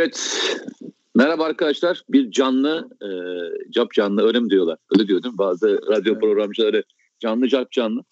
[0.00, 0.40] Evet.
[1.14, 2.04] Merhaba arkadaşlar.
[2.08, 3.10] Bir canlı, e,
[3.70, 4.78] cap canlı öyle mi diyorlar?
[4.92, 5.38] Öyle diyor değil mi?
[5.38, 6.20] Bazı radyo evet.
[6.20, 6.84] programcıları
[7.18, 8.04] canlı cap canlı.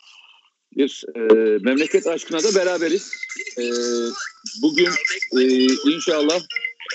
[0.77, 1.21] Bir e,
[1.59, 3.13] memleket aşkına da beraberiz.
[3.59, 3.65] E,
[4.63, 4.89] bugün
[5.39, 5.43] e,
[5.95, 6.41] inşallah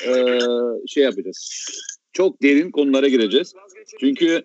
[0.07, 0.39] e,
[0.87, 1.69] şey yapacağız.
[2.13, 3.53] Çok derin konulara gireceğiz.
[3.99, 4.43] Çünkü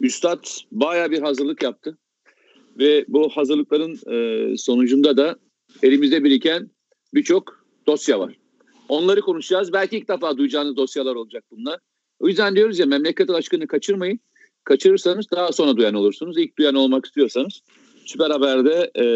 [0.00, 1.98] Üstad baya bir hazırlık yaptı.
[2.78, 5.36] Ve bu hazırlıkların e, sonucunda da
[5.82, 6.70] elimizde biriken
[7.14, 8.41] birçok dosya var.
[8.92, 9.72] Onları konuşacağız.
[9.72, 11.80] Belki ilk defa duyacağınız dosyalar olacak bunlar.
[12.20, 14.20] O yüzden diyoruz ya memleket aşkını kaçırmayın.
[14.64, 16.38] Kaçırırsanız daha sonra duyan olursunuz.
[16.38, 17.60] İlk duyan olmak istiyorsanız
[18.04, 19.06] Süper Haber'de e,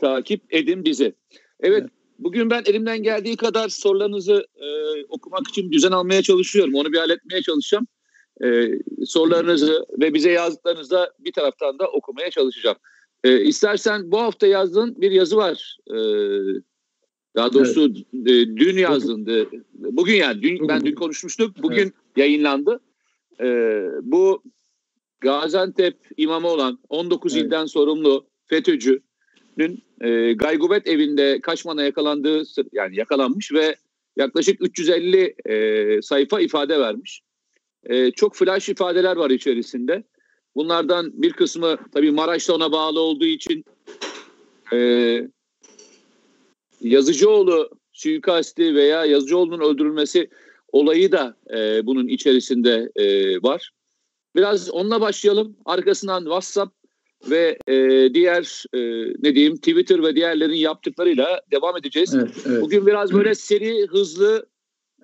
[0.00, 1.14] takip edin bizi.
[1.60, 4.66] Evet, bugün ben elimden geldiği kadar sorularınızı e,
[5.08, 6.74] okumak için düzen almaya çalışıyorum.
[6.74, 7.86] Onu bir halletmeye çalışacağım.
[8.44, 8.68] E,
[9.06, 12.76] sorularınızı ve bize yazdıklarınızı da bir taraftan da okumaya çalışacağım.
[13.24, 15.76] E, istersen bu hafta yazdığın bir yazı var.
[15.90, 15.96] E,
[17.36, 18.48] daha doğrusu evet.
[18.56, 21.92] Dün yazdığında, bugün yani dün, ben dün konuşmuştuk, bugün evet.
[22.16, 22.80] yayınlandı.
[23.40, 24.42] Ee, bu
[25.20, 27.46] Gaziantep imamı olan 19 evet.
[27.46, 32.42] ilden sorumlu FETÖ'cünün e, Gaygubet evinde Kaşman'a yakalandığı
[32.72, 33.76] yani yakalanmış ve
[34.16, 37.22] yaklaşık 350 e, sayfa ifade vermiş.
[37.84, 40.04] E, çok flash ifadeler var içerisinde.
[40.56, 43.64] Bunlardan bir kısmı tabii Maraş'ta ona bağlı olduğu için
[44.72, 45.28] e,
[46.80, 50.30] Yazıcıoğlu suikasti veya Yazıcıoğlu'nun öldürülmesi
[50.72, 53.70] olayı da e, bunun içerisinde e, var.
[54.36, 55.56] Biraz onunla başlayalım.
[55.64, 56.74] Arkasından WhatsApp
[57.30, 57.74] ve e,
[58.14, 58.78] diğer e,
[59.22, 62.14] ne diyeyim Twitter ve diğerlerin yaptıklarıyla devam edeceğiz.
[62.14, 62.62] Evet, evet.
[62.62, 64.46] Bugün biraz böyle seri, hızlı,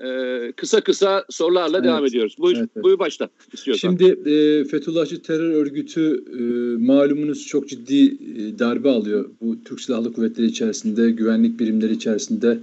[0.04, 1.88] e, kısa kısa sorularla evet.
[1.88, 2.36] devam ediyoruz.
[2.38, 2.84] Buyur, evet, evet.
[2.84, 3.88] buyur başla istiyorsan.
[3.88, 6.42] Şimdi e, Fethullahçı terör örgütü e,
[6.84, 9.30] malumunuz çok ciddi e, darbe alıyor.
[9.40, 12.58] Bu Türk Silahlı Kuvvetleri içerisinde, güvenlik birimleri içerisinde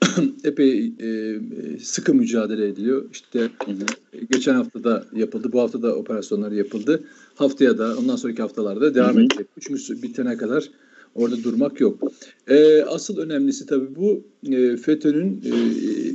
[0.44, 1.40] epey e,
[1.82, 3.04] sıkı mücadele ediliyor.
[3.12, 3.50] İşte
[4.32, 7.02] geçen hafta da yapıldı, bu hafta da operasyonları yapıldı.
[7.34, 9.22] Haftaya da ondan sonraki haftalarda devam hı hı.
[9.22, 9.46] edecek.
[9.56, 10.70] Üçümüz bitene kadar
[11.14, 12.12] orada durmak yok.
[12.48, 14.22] E, asıl önemlisi tabii bu
[14.52, 15.56] e, FETÖ'nün e,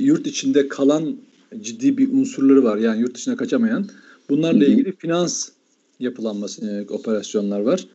[0.02, 1.16] yurt içinde kalan
[1.60, 2.76] ciddi bir unsurları var.
[2.76, 3.86] Yani yurt dışına kaçamayan.
[4.30, 5.48] Bunlarla ilgili finans
[6.00, 7.86] yapılanması yönelik operasyonlar var.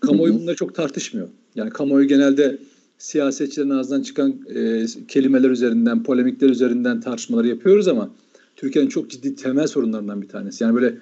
[0.00, 1.28] Kamuoyu bunları çok tartışmıyor.
[1.54, 2.58] Yani kamuoyu genelde
[2.98, 8.10] siyasetçilerin ağzından çıkan e, kelimeler üzerinden, polemikler üzerinden tartışmaları yapıyoruz ama
[8.56, 10.64] Türkiye'nin çok ciddi temel sorunlarından bir tanesi.
[10.64, 10.98] Yani böyle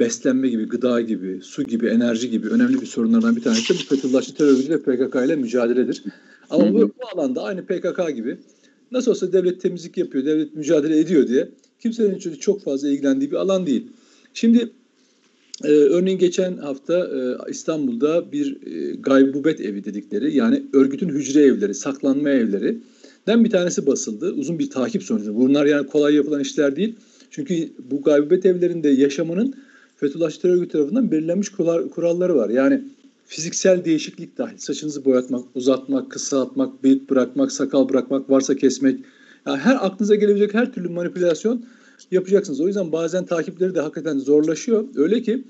[0.00, 4.34] beslenme gibi, gıda gibi, su gibi, enerji gibi önemli bir sorunlardan bir tanesi bu Fethullahçı
[4.34, 6.02] terör örgütü ve PKK ile mücadeledir.
[6.50, 8.36] Ama bu, bu alanda aynı PKK gibi
[8.92, 11.48] nasıl olsa devlet temizlik yapıyor, devlet mücadele ediyor diye
[11.80, 13.86] kimsenin çok fazla ilgilendiği bir alan değil.
[14.34, 14.70] Şimdi
[15.64, 21.74] ee, örneğin geçen hafta e, İstanbul'da bir e, gaybubet evi dedikleri yani örgütün hücre evleri,
[21.74, 22.78] saklanma evleri
[23.26, 24.32] den bir tanesi basıldı.
[24.32, 25.36] Uzun bir takip sonucu.
[25.36, 26.94] Bunlar yani kolay yapılan işler değil.
[27.30, 29.54] Çünkü bu gaybubet evlerinde yaşamanın
[30.00, 31.48] Fethullah terör örgütü tarafından belirlenmiş
[31.94, 32.50] kuralları var.
[32.50, 32.84] Yani
[33.26, 34.58] fiziksel değişiklik dahil.
[34.58, 39.00] Saçınızı boyatmak, uzatmak, kısaltmak, bıyık bırakmak, sakal bırakmak, varsa kesmek.
[39.46, 41.64] Yani her aklınıza gelebilecek her türlü manipülasyon
[42.10, 42.60] yapacaksınız.
[42.60, 44.84] O yüzden bazen takipleri de hakikaten zorlaşıyor.
[44.96, 45.44] Öyle ki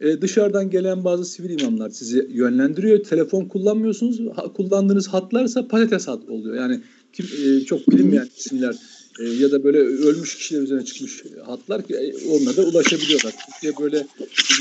[0.00, 3.04] e, dışarıdan gelen bazı sivil imamlar sizi yönlendiriyor.
[3.04, 4.20] Telefon kullanmıyorsunuz.
[4.36, 6.56] Ha, kullandığınız hatlarsa patates hat oluyor.
[6.56, 6.80] Yani
[7.12, 8.76] kim, e, çok bilinmeyen isimler
[9.20, 13.34] e, ya da böyle ölmüş kişiler üzerine çıkmış hatlar ki e, onunla da ulaşabiliyorlar.
[13.46, 14.06] Türkiye böyle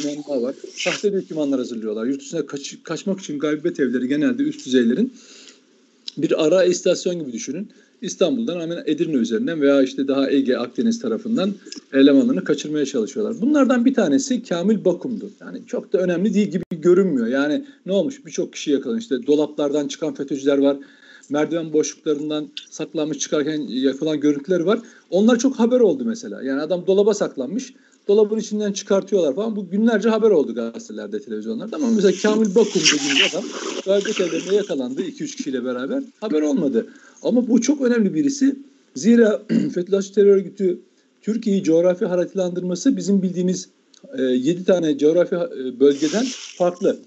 [0.03, 0.56] imamlar var.
[0.75, 2.06] Sahte dokümanlar hazırlıyorlar.
[2.06, 5.13] Yurt dışına kaç, kaçmak için gaybet evleri genelde üst düzeylerin
[6.18, 7.69] bir ara istasyon gibi düşünün.
[8.02, 11.53] İstanbul'dan hemen Edirne üzerinden veya işte daha Ege, Akdeniz tarafından
[11.94, 13.42] elemanlarını kaçırmaya çalışıyorlar.
[13.42, 15.30] Bunlardan bir tanesi Kamil Bakum'du.
[15.42, 17.28] Yani çok da önemli değil gibi görünmüyor.
[17.28, 18.25] Yani ne olmuş?
[18.25, 19.04] Birçok kişi yakalanmış.
[19.04, 20.78] İşte dolaplardan çıkan FETÖ'cüler var.
[21.30, 24.80] Merdiven boşluklarından saklanmış çıkarken yakılan görüntüler var.
[25.10, 26.44] Onlar çok haber oldu mesela.
[26.44, 27.74] Yani adam dolaba saklanmış.
[28.08, 29.56] Dolabın içinden çıkartıyorlar falan.
[29.56, 31.75] Bu günlerce haber oldu gazetelerde, televizyonlarda.
[31.75, 33.44] Ama mesela Kamil Bakum dediğimiz adam
[33.86, 36.04] gayret evlerine yakalandı 2-3 kişiyle beraber.
[36.20, 36.88] Haber olmadı.
[37.24, 38.56] Ama bu çok önemli birisi.
[38.96, 39.42] Zira
[39.74, 40.80] Fethullahçı terör örgütü
[41.22, 43.69] Türkiye'yi coğrafi haritalandırması bizim bildiğimiz
[44.18, 46.26] e, 7 tane coğrafi e, bölgeden
[46.58, 46.98] farklı.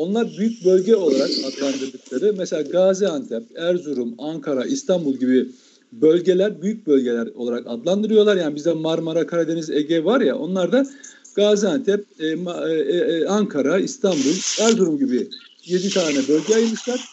[0.00, 5.48] Onlar büyük bölge olarak adlandırdıkları mesela Gaziantep, Erzurum, Ankara, İstanbul gibi
[5.92, 8.36] bölgeler büyük bölgeler olarak adlandırıyorlar.
[8.36, 10.86] Yani bize Marmara, Karadeniz, Ege var ya onlar da
[11.34, 15.28] Gaziantep, e, e, e, Ankara, İstanbul, Erzurum gibi
[15.64, 17.04] 7 tane bölge ayırmışlar.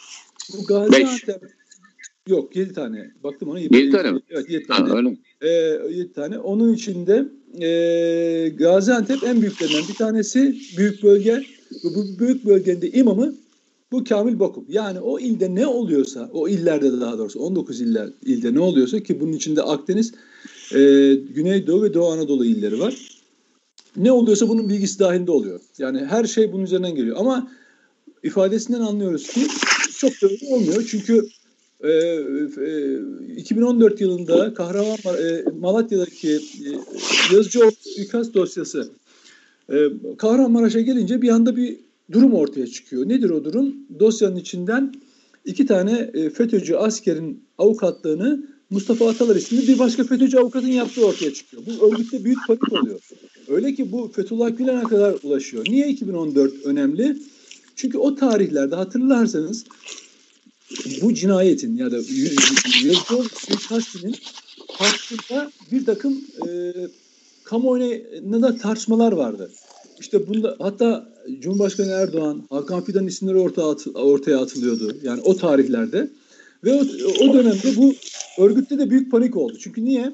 [0.53, 1.51] Bu Gaziantep Beş.
[2.27, 3.11] Yok 7 tane.
[3.23, 4.19] Baktım ona 7 tane mi?
[4.29, 4.89] Evet 7 tane.
[4.89, 5.17] Ha, öyle.
[5.41, 5.49] Ee,
[5.97, 6.39] 7 tane.
[6.39, 7.25] Onun içinde
[7.61, 11.43] e, Gaziantep en büyüklerinden bir tanesi büyük bölge.
[11.83, 13.35] Bu büyük bölgenin de imamı
[13.91, 14.65] Bu Kamil Bokum.
[14.69, 18.99] Yani o ilde ne oluyorsa, o illerde de daha doğrusu 19 iller, ilde ne oluyorsa
[18.99, 20.13] ki bunun içinde Akdeniz,
[20.75, 20.79] e,
[21.35, 22.95] Güneydoğu ve Doğu Anadolu illeri var.
[23.97, 25.59] Ne oluyorsa bunun bilgisi dahilinde oluyor.
[25.77, 27.17] Yani her şey bunun üzerinden geliyor.
[27.19, 27.51] Ama
[28.23, 29.47] ifadesinden anlıyoruz ki
[29.97, 30.87] çok da öyle olmuyor.
[30.91, 31.27] Çünkü
[31.83, 32.99] e, e,
[33.37, 36.69] 2014 yılında Kahraman e, Malatya'daki e,
[37.35, 38.89] yazıcı suikast dosyası
[39.69, 39.75] e,
[40.17, 41.77] Kahramanmaraş'a gelince bir anda bir
[42.11, 43.09] durum ortaya çıkıyor.
[43.09, 43.75] Nedir o durum?
[43.99, 44.93] Dosyanın içinden
[45.45, 51.33] iki tane e, FETÖ'cü askerin avukatlığını Mustafa Atalar isimli bir başka FETÖ'cü avukatın yaptığı ortaya
[51.33, 51.63] çıkıyor.
[51.65, 52.99] Bu örgütte büyük panik oluyor.
[53.47, 55.65] Öyle ki bu Fethullah Gülen'e kadar ulaşıyor.
[55.69, 57.17] Niye 2014 önemli?
[57.75, 59.65] Çünkü o tarihlerde hatırlarsanız
[61.01, 64.15] bu cinayetin ya da Yazıcıoğlu suikastinin
[64.67, 66.73] hakkında bir takım e,
[67.43, 69.51] kamuoyuna da tartışmalar vardı.
[69.99, 71.09] İşte bunda hatta
[71.39, 74.97] Cumhurbaşkanı Erdoğan, Hakan Fidan isimleri ortaya, at, ortaya atılıyordu.
[75.03, 76.09] Yani o tarihlerde.
[76.63, 76.79] Ve o,
[77.23, 77.93] o dönemde bu
[78.37, 79.57] örgütte de büyük panik oldu.
[79.59, 80.13] Çünkü niye?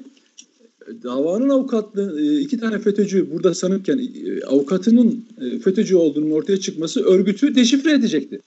[1.02, 7.04] Davanın avukatlığı e, iki tane FETÖ'cü burada sanırken e, avukatının e, FETÖ'cü olduğunun ortaya çıkması
[7.04, 8.40] örgütü deşifre edecekti.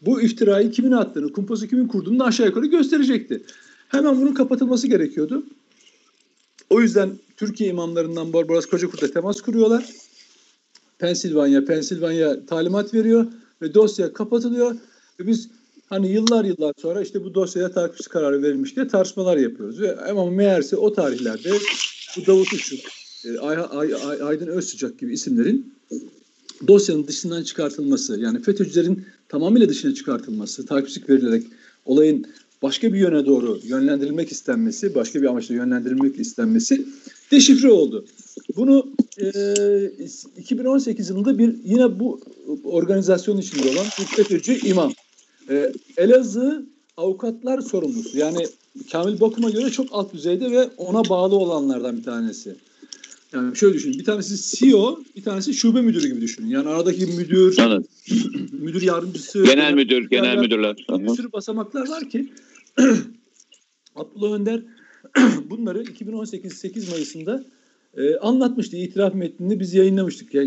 [0.00, 3.42] Bu iftirayı kimin attığını, kumposu kimin kurduğunu aşağı yukarı gösterecekti.
[3.88, 5.44] Hemen bunun kapatılması gerekiyordu.
[6.70, 9.84] O yüzden Türkiye imamlarından Barbaros Kocakurt'la temas kuruyorlar.
[10.98, 13.26] Pensilvanya, Pensilvanya talimat veriyor
[13.62, 14.76] ve dosya kapatılıyor.
[15.20, 15.48] Ve biz
[15.88, 19.80] hani yıllar yıllar sonra işte bu dosyaya takipçi kararı verilmiş diye tartışmalar yapıyoruz.
[19.80, 21.50] Ve ama meğerse o tarihlerde
[22.16, 22.80] bu Davut Uçuk,
[23.24, 25.74] e, Ay, Ay, Ay, Aydın Özsücak gibi isimlerin
[26.66, 31.46] dosyanın dışından çıkartılması yani FETÖ'cülerin tamamıyla dışına çıkartılması, takipçilik verilerek
[31.84, 32.26] olayın
[32.62, 36.86] başka bir yöne doğru yönlendirilmek istenmesi, başka bir amaçla yönlendirilmek istenmesi
[37.30, 38.04] deşifre oldu.
[38.56, 38.86] Bunu
[39.18, 39.30] e,
[40.36, 42.20] 2018 yılında bir yine bu
[42.64, 44.92] organizasyon içinde olan bir FETÖ'cü imam.
[45.50, 46.66] E, Elazığ
[46.96, 48.18] avukatlar sorumlusu.
[48.18, 48.46] Yani
[48.92, 52.56] Kamil Bokum'a göre çok alt düzeyde ve ona bağlı olanlardan bir tanesi.
[53.34, 53.98] Yani şöyle düşünün.
[53.98, 56.48] Bir tanesi CEO, bir tanesi şube müdürü gibi düşünün.
[56.48, 57.86] Yani aradaki müdür, evet.
[58.52, 60.76] müdür yardımcısı, genel müdür, genel müdürler.
[60.90, 62.32] Bir sürü basamaklar var ki
[63.96, 64.62] Abdullah Önder
[65.50, 67.44] bunları 2018 8 Mayıs'ında
[67.96, 68.76] e, anlatmıştı.
[68.76, 70.34] İtiraf metnini biz yayınlamıştık.
[70.34, 70.44] E,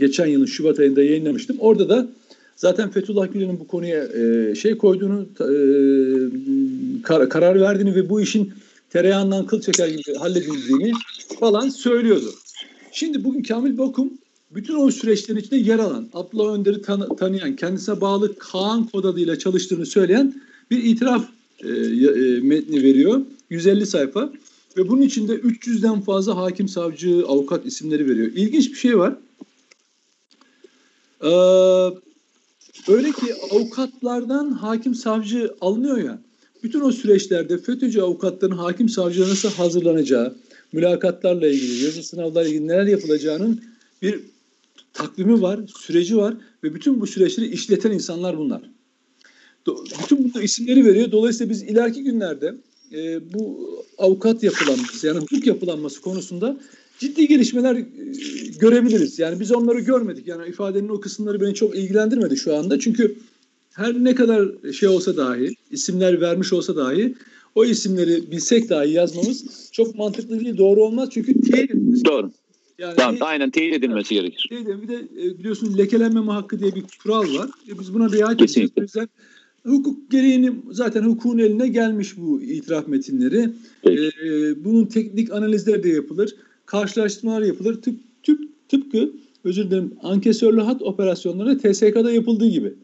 [0.00, 1.56] geçen yılın Şubat ayında yayınlamıştım.
[1.60, 2.08] Orada da
[2.56, 5.48] zaten Fethullah Gülen'in bu konuya e, şey koyduğunu, e,
[7.02, 8.52] kar, karar verdiğini ve bu işin
[8.94, 10.92] tereyağından kıl çeker gibi halledildiğini
[11.40, 12.34] falan söylüyordu.
[12.92, 14.12] Şimdi bugün Kamil Bokum
[14.50, 19.38] bütün o süreçlerin içinde yer alan, Abdullah Önder'i tan- tanıyan, kendisine bağlı Kaan kod adıyla
[19.38, 21.24] çalıştığını söyleyen bir itiraf
[21.64, 23.20] e, e, metni veriyor.
[23.50, 24.32] 150 sayfa
[24.76, 28.26] ve bunun içinde 300'den fazla hakim, savcı, avukat isimleri veriyor.
[28.26, 29.16] İlginç bir şey var.
[31.20, 31.28] Ee,
[32.88, 36.18] öyle ki avukatlardan hakim, savcı alınıyor ya.
[36.64, 40.34] Bütün o süreçlerde FETÖ'cü avukatların hakim savcılara nasıl hazırlanacağı,
[40.72, 43.60] mülakatlarla ilgili, yazı sınavlarla ilgili neler yapılacağının
[44.02, 44.20] bir
[44.92, 46.34] takvimi var, süreci var
[46.64, 48.70] ve bütün bu süreçleri işleten insanlar bunlar.
[50.02, 51.12] Bütün bu isimleri veriyor.
[51.12, 52.54] Dolayısıyla biz ileriki günlerde
[52.92, 53.68] e, bu
[53.98, 56.60] avukat yapılanması yani hukuk yapılanması konusunda
[56.98, 57.86] ciddi gelişmeler e,
[58.60, 59.18] görebiliriz.
[59.18, 60.26] Yani biz onları görmedik.
[60.26, 62.78] Yani ifadenin o kısımları beni çok ilgilendirmedi şu anda.
[62.78, 63.16] Çünkü
[63.74, 67.14] her ne kadar şey olsa dahi, isimler vermiş olsa dahi
[67.54, 71.08] o isimleri bilsek dahi yazmamız çok mantıklı değil, doğru olmaz.
[71.12, 72.30] Çünkü teyit edilmesi Doğru.
[72.78, 74.46] Yani tamam, teyit, aynen teyit edilmesi yani, gerekir.
[74.48, 77.50] Teyit, bir de e, biliyorsun lekelenmeme hakkı diye bir kural var.
[77.68, 78.70] E, biz buna riayet edeceğiz.
[78.78, 79.08] O yüzden
[79.66, 83.50] hukuk gereğini zaten hukukun eline gelmiş bu itiraf metinleri.
[83.86, 86.36] Ee, bunun teknik analizleri de yapılır.
[86.66, 87.82] Karşılaştırmalar yapılır.
[87.82, 89.12] Tıp, tıp, tıpkı
[89.44, 92.74] özür dilerim ankesörlü hat operasyonları TSK'da yapıldığı gibi.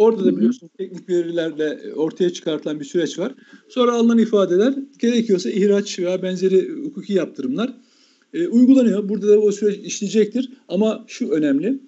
[0.00, 3.34] Orada da biliyorsun teknik verilerle ortaya çıkartılan bir süreç var.
[3.68, 7.72] Sonra alınan ifadeler gerekiyorsa ihraç veya benzeri hukuki yaptırımlar
[8.34, 9.08] e, uygulanıyor.
[9.08, 10.50] Burada da o süreç işleyecektir.
[10.68, 11.78] Ama şu önemli.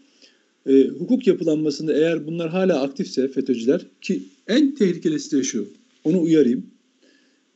[0.67, 5.69] E, hukuk yapılanmasında eğer bunlar hala aktifse FETÖ'cüler ki en tehlikelisi de şu.
[6.05, 6.67] Onu uyarayım.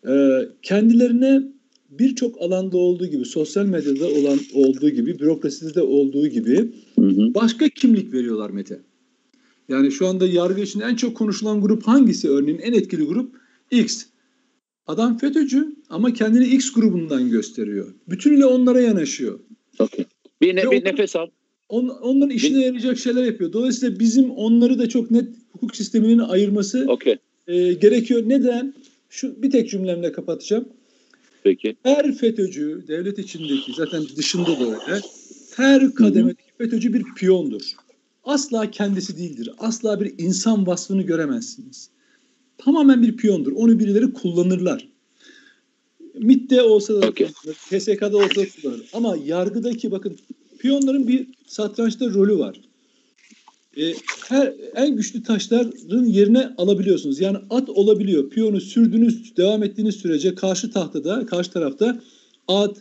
[0.08, 1.42] E, kendilerine
[1.90, 6.72] birçok alanda olduğu gibi, sosyal medyada olan olduğu gibi, bürokraside de olduğu gibi
[7.34, 8.80] başka kimlik veriyorlar Mete.
[9.68, 12.58] Yani şu anda yargı için en çok konuşulan grup hangisi örneğin?
[12.58, 13.34] En etkili grup
[13.70, 14.06] X.
[14.86, 17.94] Adam FETÖ'cü ama kendini X grubundan gösteriyor.
[18.08, 19.40] Bütünüyle onlara yanaşıyor.
[19.78, 20.04] Okay.
[20.40, 21.26] Bir, ne, bir nefes al.
[21.68, 22.64] On, onların işine bir...
[22.64, 23.52] yarayacak şeyler yapıyor.
[23.52, 27.16] Dolayısıyla bizim onları da çok net hukuk sisteminin ayırması okay.
[27.46, 28.22] e, gerekiyor.
[28.26, 28.74] Neden?
[29.10, 30.68] Şu bir tek cümlemle kapatacağım.
[31.42, 31.76] Peki.
[31.82, 35.00] Her FETÖ'cü devlet içindeki zaten dışında da öyle.
[35.56, 37.76] Her kademedeki FETÖ'cü bir piyondur
[38.26, 39.50] asla kendisi değildir.
[39.58, 41.90] Asla bir insan vasfını göremezsiniz.
[42.58, 43.52] Tamamen bir piyondur.
[43.52, 44.88] Onu birileri kullanırlar.
[46.14, 47.28] MIT'te olsa da okay.
[47.70, 48.82] PSK'da olsa da kullanır.
[48.92, 50.16] Ama yargıdaki bakın
[50.58, 52.60] piyonların bir satrançta rolü var.
[53.76, 53.94] E,
[54.28, 57.20] her en güçlü taşların yerine alabiliyorsunuz.
[57.20, 58.30] Yani at olabiliyor.
[58.30, 62.00] Piyonu sürdüğünüz, devam ettiğiniz sürece karşı tahtada, karşı tarafta
[62.48, 62.76] at,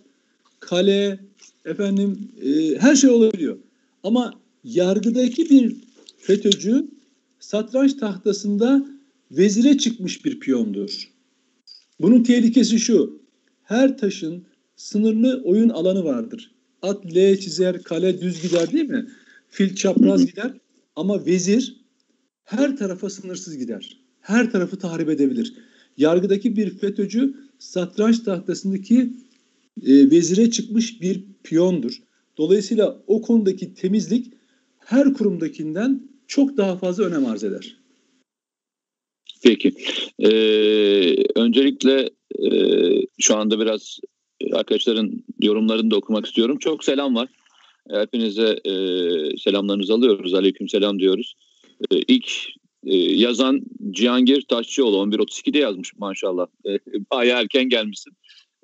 [0.60, 1.20] kale,
[1.66, 3.58] efendim e, her şey olabiliyor.
[4.04, 4.34] Ama
[4.66, 5.76] yargıdaki bir
[6.18, 6.88] FETÖ'cü
[7.40, 8.86] satranç tahtasında
[9.32, 11.12] vezire çıkmış bir piyondur.
[12.02, 13.22] Bunun tehlikesi şu.
[13.64, 14.46] Her taşın
[14.76, 16.52] sınırlı oyun alanı vardır.
[16.82, 19.08] At L çizer, kale düz gider değil mi?
[19.50, 20.54] Fil çapraz gider.
[20.96, 21.76] Ama vezir
[22.44, 24.00] her tarafa sınırsız gider.
[24.22, 25.54] Her tarafı tahrip edebilir.
[25.98, 29.14] Yargıdaki bir FETÖ'cü satranç tahtasındaki
[29.86, 32.02] e, vezire çıkmış bir piyondur.
[32.38, 34.34] Dolayısıyla o konudaki temizlik
[34.86, 37.78] her kurumdakinden çok daha fazla önem arz eder.
[39.44, 39.74] Peki.
[40.20, 42.50] Ee, öncelikle e,
[43.20, 44.00] şu anda biraz
[44.54, 46.58] arkadaşların yorumlarını da okumak istiyorum.
[46.60, 47.30] Çok selam var.
[47.90, 48.74] Hepinize e,
[49.38, 50.34] selamlarınızı alıyoruz.
[50.34, 51.36] Aleyküm selam diyoruz.
[51.92, 52.32] E, ilk
[52.86, 53.62] e, yazan
[53.92, 56.48] Cihangir Taşçıoğlu 11.32'de yazmış maşallah.
[56.66, 56.80] E,
[57.12, 58.14] bayağı erken gelmişsin.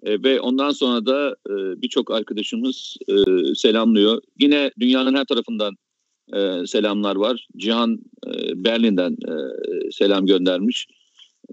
[0.04, 3.16] E, ve ondan sonra da e, birçok arkadaşımız e,
[3.56, 4.22] selamlıyor.
[4.40, 5.76] Yine dünyanın her tarafından
[6.34, 7.48] e, selamlar var.
[7.58, 9.32] Cihan e, Berlin'den e,
[9.92, 10.88] selam göndermiş.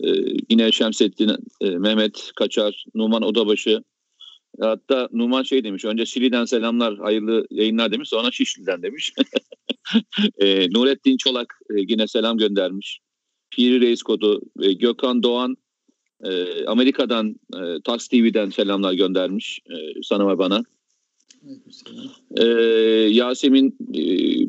[0.05, 0.09] E,
[0.51, 1.31] yine Şemsettin
[1.61, 3.83] e, Mehmet Kaçar, Numan Odabaşı.
[4.61, 9.13] Hatta Numan şey demiş, önce Şili'den selamlar, hayırlı yayınlar demiş, sonra Şişli'den demiş.
[10.39, 13.01] e, Nurettin Çolak e, yine selam göndermiş.
[13.51, 15.57] Piri Reis Kodu, e, Gökhan Doğan
[16.25, 20.63] e, Amerika'dan e, Tax TV'den selamlar göndermiş e, sana ve bana.
[22.37, 22.45] Ee,
[23.11, 24.03] Yasemin e,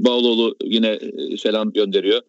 [0.05, 2.21] Bağloğlu yine e, selam gönderiyor.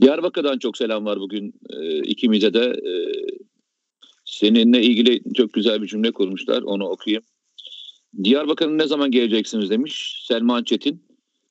[0.00, 2.64] Diyarbakır'dan çok selam var bugün e, ikimize de.
[2.64, 2.92] E,
[4.24, 6.62] seninle ilgili çok güzel bir cümle kurmuşlar.
[6.62, 7.22] Onu okuyayım.
[8.24, 11.02] Diyarbakır'a ne zaman geleceksiniz demiş Selman Çetin.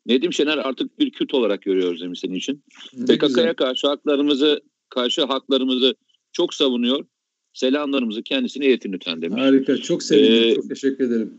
[0.06, 2.64] Nedim Şener artık bir Kürt olarak görüyoruz demiş senin için.
[3.08, 5.96] PKK'ya karşı haklarımızı karşı haklarımızı
[6.32, 7.06] çok savunuyor.
[7.54, 9.42] Selamlarımızı kendisine iletin lütfen demiş.
[9.42, 9.78] Harika.
[9.78, 10.34] Çok sevindim.
[10.34, 11.34] Ee, çok teşekkür ederim.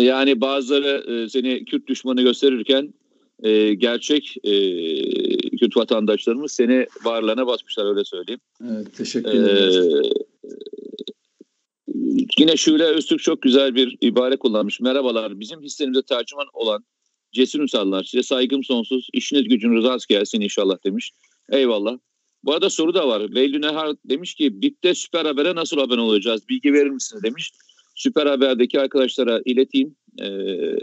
[0.00, 2.94] Yani bazıları e, seni Kürt düşmanı gösterirken
[3.42, 4.52] e, gerçek e,
[5.56, 8.40] Kürt vatandaşlarımız seni varlığına basmışlar öyle söyleyeyim.
[8.64, 10.02] Evet, teşekkür ederim.
[10.04, 10.10] Ee,
[12.38, 14.80] yine Şule Öztürk çok güzel bir ibare kullanmış.
[14.80, 16.84] Merhabalar bizim hislerimize tercüman olan
[17.32, 19.08] Cesur Ünsallar size saygım sonsuz.
[19.12, 21.12] İşiniz gücünüz rast gelsin inşallah demiş.
[21.50, 21.98] Eyvallah.
[22.44, 23.20] Bu arada soru da var.
[23.20, 26.48] Leylü Nehar demiş ki BİP'te Süper Haber'e nasıl abone olacağız?
[26.48, 27.52] Bilgi verir misiniz demiş.
[27.98, 29.96] Süper Haber'deki arkadaşlara ileteyim.
[30.22, 30.76] Ee,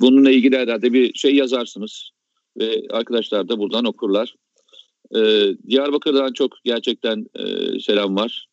[0.00, 2.10] bununla ilgili herhalde bir şey yazarsınız.
[2.58, 4.34] Ve arkadaşlar da buradan okurlar.
[5.16, 7.44] Ee, Diyarbakır'dan çok gerçekten e,
[7.80, 8.46] selam var.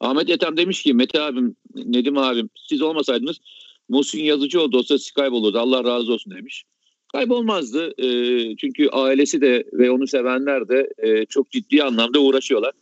[0.00, 3.40] Ahmet Ethem demiş ki Mete abim, Nedim abim siz olmasaydınız
[3.88, 5.58] Muhsin Yazıcıoğlu dosyası kaybolurdu.
[5.58, 6.64] Allah razı olsun demiş.
[7.12, 7.92] Kaybolmazdı.
[7.98, 12.72] E, çünkü ailesi de ve onu sevenler de e, çok ciddi anlamda uğraşıyorlar.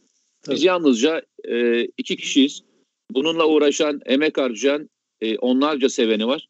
[0.43, 0.57] Tabii.
[0.57, 2.68] Biz yalnızca e, iki kişiyiz.
[3.11, 6.49] Bununla uğraşan, emek harcayan e, onlarca seveni var.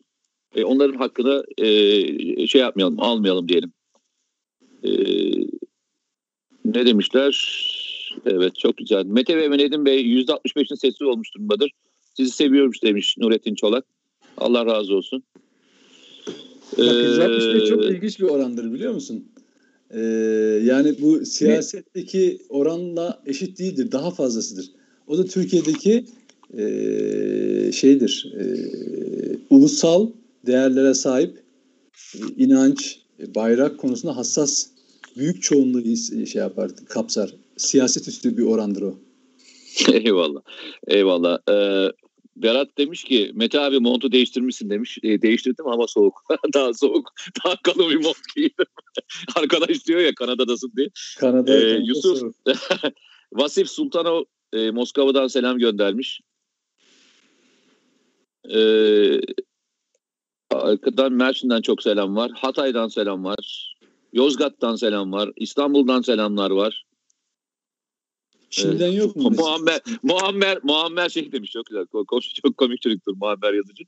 [0.54, 3.72] E, onların hakkını e, şey yapmayalım, almayalım diyelim.
[4.84, 4.90] E,
[6.64, 7.64] ne demişler?
[8.26, 9.04] Evet çok güzel.
[9.04, 11.70] Mete ve Nedim Bey %65'in sesi olmuş durumdadır.
[12.14, 13.84] Sizi seviyormuş demiş Nurettin Çolak.
[14.36, 15.22] Allah razı olsun.
[16.78, 19.28] Bak, %65 ee, çok ilginç bir orandır biliyor musun?
[19.90, 20.00] Ee,
[20.64, 23.92] yani bu siyasetteki oranla eşit değildir.
[23.92, 24.70] Daha fazlasıdır.
[25.06, 26.04] O da Türkiye'deki
[26.52, 26.62] e,
[27.72, 28.32] şeydir.
[28.40, 28.44] E,
[29.50, 30.10] ulusal
[30.46, 31.42] değerlere sahip
[32.14, 34.66] e, inanç, e, bayrak konusunda hassas
[35.16, 37.34] büyük çoğunluğu e, şey yapar, kapsar.
[37.56, 38.98] Siyaset üstü bir orandır o.
[39.92, 40.40] Eyvallah.
[40.86, 41.38] Eyvallah.
[41.50, 41.92] Ee,
[42.36, 44.98] Berat demiş ki Mete abi montu değiştirmişsin demiş.
[45.02, 46.24] E, değiştirdim ama soğuk.
[46.54, 47.12] daha soğuk.
[47.44, 48.66] Daha kalın bir mont giydim.
[49.36, 50.88] Arkadaş diyor ya Kanada'dasın diye.
[51.18, 51.54] Kanada.
[51.54, 52.22] Ee, Yusuf
[53.32, 56.20] Vasif Sultanov e, Moskova'dan selam göndermiş.
[58.54, 59.20] Ee,
[60.50, 62.30] arkadan Mersin'den çok selam var.
[62.34, 63.74] Hatay'dan selam var.
[64.12, 65.30] Yozgat'tan selam var.
[65.36, 66.84] İstanbul'dan selamlar var.
[68.50, 69.30] Şimdiden yok mu?
[69.30, 71.86] Muammer, Muammer, Muammer şey demiş çok güzel.
[72.42, 73.84] Çok komik çocuktur Muammer yazıcı.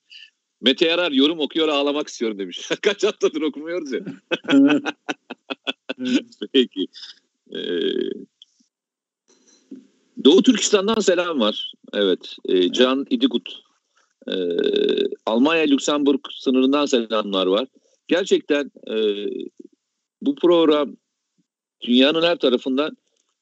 [0.60, 2.68] Mete Yarar yorum okuyor ağlamak istiyorum demiş.
[2.82, 4.00] Kaç haftadır okumuyoruz ya.
[6.52, 6.86] Peki.
[7.52, 7.58] Ee,
[10.24, 11.72] Doğu Türkistan'dan selam var.
[11.92, 12.36] Evet.
[12.44, 13.62] Ee, Can İdigut.
[14.28, 14.32] Ee,
[15.26, 17.68] Almanya Lüksemburg sınırından selamlar var.
[18.08, 18.96] gerçekten e,
[20.22, 20.96] bu program
[21.80, 22.96] dünyanın her tarafından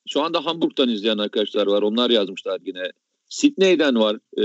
[0.08, 1.82] şu anda Hamburg'dan izleyen arkadaşlar var.
[1.82, 2.92] Onlar yazmışlar yine.
[3.28, 4.18] Sydney'den var.
[4.36, 4.44] E,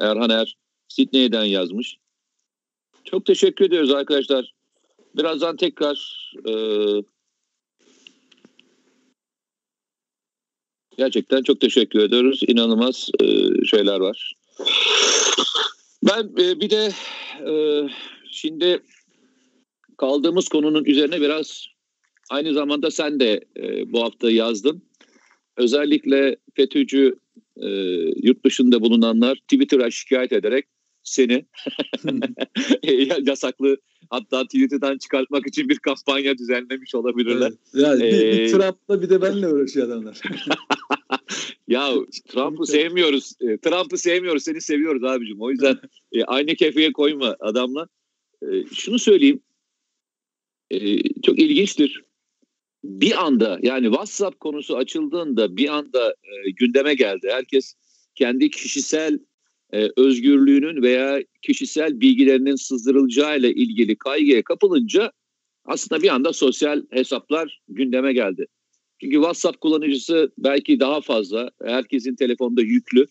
[0.00, 0.56] Erhan Er
[0.88, 1.96] Sydney'den yazmış.
[3.04, 4.54] Çok teşekkür ediyoruz arkadaşlar.
[5.16, 6.52] Birazdan tekrar e,
[10.98, 12.40] gerçekten çok teşekkür ediyoruz.
[12.48, 13.26] İnanılmaz e,
[13.64, 14.37] şeyler var.
[16.02, 16.92] Ben e, bir de
[17.50, 17.52] e,
[18.30, 18.82] şimdi
[19.96, 21.66] kaldığımız konunun üzerine biraz
[22.30, 24.82] aynı zamanda sen de e, bu hafta yazdın.
[25.56, 27.18] Özellikle FETÖ'cü
[27.56, 27.68] e,
[28.22, 30.66] yurt dışında bulunanlar Twitter'a şikayet ederek
[31.02, 31.46] seni
[33.26, 33.76] yasaklı
[34.10, 37.52] hatta Twitter'dan çıkartmak için bir kampanya düzenlemiş olabilirler.
[37.74, 37.86] Evet.
[37.86, 40.20] Yani bir, ee, bir Trump'la bir de benle uğraşıyor adamlar.
[41.68, 41.92] ya
[42.28, 43.32] Trump'ı sevmiyoruz.
[43.40, 44.42] E, Trump'ı sevmiyoruz.
[44.44, 45.40] Seni seviyoruz abicim.
[45.40, 45.78] O yüzden
[46.12, 47.88] e, aynı kefeye koyma adamla.
[48.42, 49.40] E, şunu söyleyeyim.
[50.70, 52.04] E, çok ilginçtir.
[52.84, 57.28] Bir anda yani WhatsApp konusu açıldığında bir anda e, gündeme geldi.
[57.30, 57.74] Herkes
[58.14, 59.18] kendi kişisel
[59.72, 65.12] e, özgürlüğünün veya kişisel bilgilerinin sızdırılacağı ile ilgili kaygıya kapılınca
[65.64, 68.46] aslında bir anda sosyal hesaplar gündeme geldi.
[69.00, 73.06] Çünkü WhatsApp kullanıcısı belki daha fazla, herkesin telefonda yüklü,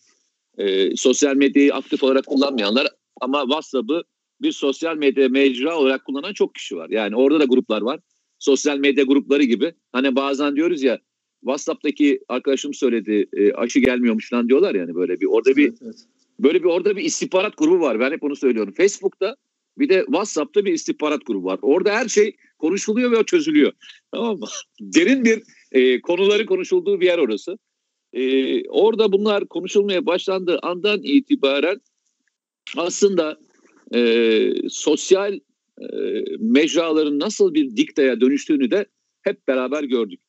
[0.58, 2.88] e, sosyal medyayı aktif olarak kullanmayanlar
[3.22, 4.03] ama WhatsApp'ı
[4.41, 6.89] bir sosyal medya mecra olarak kullanan çok kişi var.
[6.89, 8.00] Yani orada da gruplar var.
[8.39, 9.74] Sosyal medya grupları gibi.
[9.91, 11.00] Hani bazen diyoruz ya
[11.39, 16.06] WhatsApp'taki arkadaşım söyledi e, aşı gelmiyormuş falan diyorlar yani böyle bir orada bir evet, evet.
[16.39, 18.00] Böyle bir orada bir istihbarat grubu var.
[18.00, 18.74] Ben hep onu söylüyorum.
[18.77, 19.36] Facebook'ta
[19.77, 21.60] bir de WhatsApp'ta bir istihbarat grubu var.
[21.62, 23.72] Orada her şey konuşuluyor ve çözülüyor.
[24.12, 24.48] Tamam mı?
[24.82, 27.57] Derin bir e, konuları konuşulduğu bir yer orası.
[28.13, 31.81] E, orada bunlar konuşulmaya başlandığı andan itibaren
[32.77, 33.37] aslında
[33.96, 35.39] e, sosyal
[35.81, 35.87] e,
[36.39, 38.85] mecraların nasıl bir diktaya dönüştüğünü de
[39.22, 40.20] hep beraber gördük.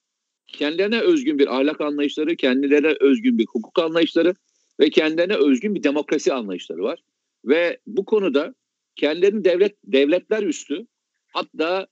[0.46, 4.34] Kendilerine özgün bir ahlak anlayışları, kendilerine özgün bir hukuk anlayışları
[4.80, 6.98] ve kendilerine özgün bir demokrasi anlayışları var.
[7.44, 8.54] Ve bu konuda
[8.96, 10.86] kendilerini devlet devletler üstü
[11.32, 11.86] hatta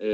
[0.00, 0.08] e,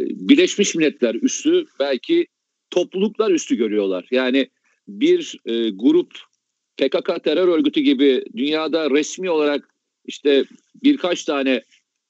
[0.00, 2.26] Birleşmiş Milletler üstü belki
[2.70, 4.06] topluluklar üstü görüyorlar.
[4.10, 4.48] Yani
[4.88, 6.12] bir e, grup
[6.76, 9.68] PKK terör örgütü gibi dünyada resmi olarak
[10.04, 10.44] işte
[10.82, 11.62] birkaç tane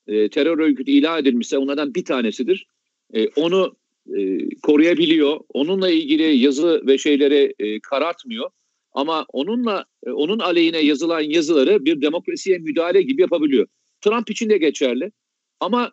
[0.07, 2.67] e, terör örgütü ilan edilmişse onlardan bir tanesidir.
[3.15, 3.77] E, onu
[4.17, 5.41] e, koruyabiliyor.
[5.49, 8.51] Onunla ilgili yazı ve şeyleri e, karartmıyor.
[8.93, 13.67] Ama onunla e, onun aleyhine yazılan yazıları bir demokrasiye müdahale gibi yapabiliyor.
[14.01, 15.13] Trump için de geçerli.
[15.61, 15.93] Ama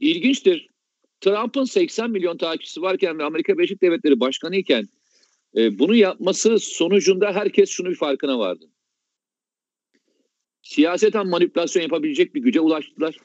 [0.00, 0.70] ilginçtir.
[1.20, 4.88] Trump'ın 80 milyon takipçisi varken ve Amerika Birleşik Devletleri Başkanı iken
[5.56, 8.64] e, bunu yapması sonucunda herkes şunu bir farkına vardı.
[10.62, 13.16] Siyaseten manipülasyon yapabilecek bir güce ulaştılar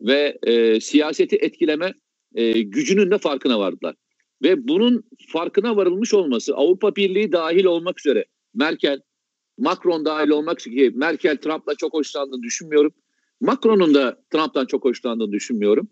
[0.00, 1.94] ve e, siyaseti etkileme
[2.34, 3.94] e, gücünün de farkına vardılar.
[4.42, 9.00] Ve bunun farkına varılmış olması Avrupa Birliği dahil olmak üzere Merkel,
[9.58, 12.92] Macron dahil olmak ki Merkel Trump'la çok hoşlandığını düşünmüyorum.
[13.40, 15.88] Macron'un da Trump'tan çok hoşlandığını düşünmüyorum.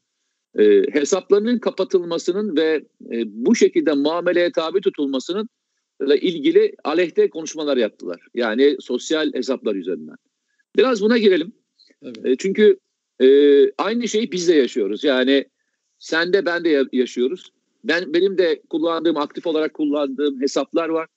[0.58, 5.48] E, hesaplarının kapatılmasının ve e, bu şekilde muameleye tabi tutulmasının
[6.06, 8.26] ile ilgili aleyhte konuşmalar yaptılar.
[8.34, 10.16] Yani sosyal hesaplar üzerinden.
[10.76, 11.52] Biraz buna girelim.
[12.02, 12.26] Evet.
[12.26, 12.78] E, çünkü
[13.22, 13.26] e,
[13.78, 15.04] aynı şeyi biz de yaşıyoruz.
[15.04, 15.44] Yani
[15.98, 17.52] sen de ben de yaşıyoruz.
[17.84, 21.08] Ben benim de kullandığım aktif olarak kullandığım hesaplar var.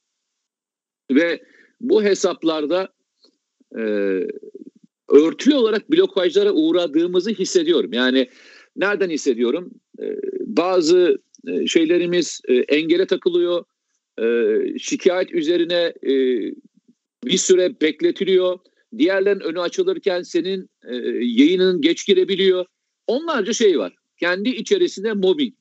[1.12, 1.44] Ve
[1.82, 2.90] bu hesaplarda
[3.78, 3.82] e,
[5.10, 7.94] örtülü olarak blokajlara uğradığımızı hissediyorum.
[7.94, 8.30] Yani
[8.76, 9.72] nereden hissediyorum?
[10.00, 10.06] E,
[10.40, 13.66] bazı e, şeylerimiz e, engele takılıyor.
[14.20, 14.26] E,
[14.80, 16.14] şikayet üzerine e,
[17.24, 18.60] bir süre bekletiliyor.
[18.98, 20.70] Diğerlerin önü açılırken senin
[21.22, 22.66] yayının geç girebiliyor.
[23.08, 23.96] Onlarca şey var.
[24.20, 25.54] Kendi içerisinde mobbing.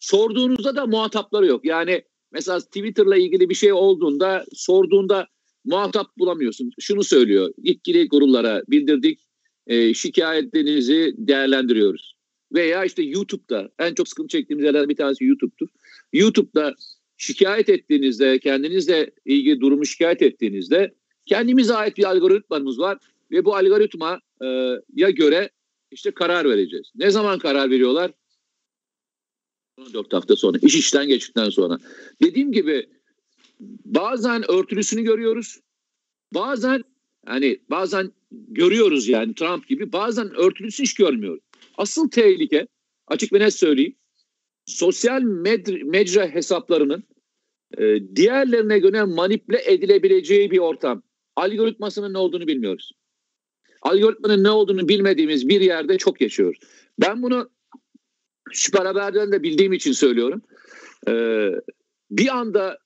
[0.00, 1.64] Sorduğunuzda da muhatapları yok.
[1.64, 2.02] Yani
[2.32, 5.26] Mesela Twitter'la ilgili bir şey olduğunda sorduğunda
[5.64, 6.70] muhatap bulamıyorsun.
[6.80, 7.52] Şunu söylüyor.
[7.62, 9.20] İlgili kurullara bildirdik.
[9.66, 12.14] E, şikayetlerinizi değerlendiriyoruz.
[12.52, 15.68] Veya işte YouTube'da en çok sıkıntı çektiğimiz yerlerden bir tanesi YouTube'dur.
[16.12, 16.74] YouTube'da
[17.16, 20.94] şikayet ettiğinizde, kendinizle ilgili durumu şikayet ettiğinizde
[21.26, 22.98] kendimize ait bir algoritmamız var
[23.30, 24.46] ve bu algoritma e,
[24.94, 25.50] ya göre
[25.90, 26.92] işte karar vereceğiz.
[26.94, 28.10] Ne zaman karar veriyorlar?
[29.78, 31.78] 14 hafta sonra, iş işten geçtikten sonra.
[32.22, 32.86] Dediğim gibi
[33.84, 35.60] bazen örtülüsünü görüyoruz.
[36.34, 36.84] Bazen
[37.26, 41.40] hani bazen görüyoruz yani Trump gibi bazen örtülüsü hiç görmüyoruz.
[41.80, 42.68] Asıl tehlike
[43.06, 43.96] açık ve net söyleyeyim.
[44.66, 47.04] Sosyal med- mecra hesaplarının
[47.78, 51.02] e, diğerlerine göre manipüle edilebileceği bir ortam.
[51.36, 52.92] Algoritmasının ne olduğunu bilmiyoruz.
[53.82, 56.58] Algoritmanın ne olduğunu bilmediğimiz bir yerde çok yaşıyoruz.
[56.98, 57.50] Ben bunu
[58.52, 60.42] süper haberden de bildiğim için söylüyorum.
[61.08, 61.50] Ee,
[62.10, 62.78] bir anda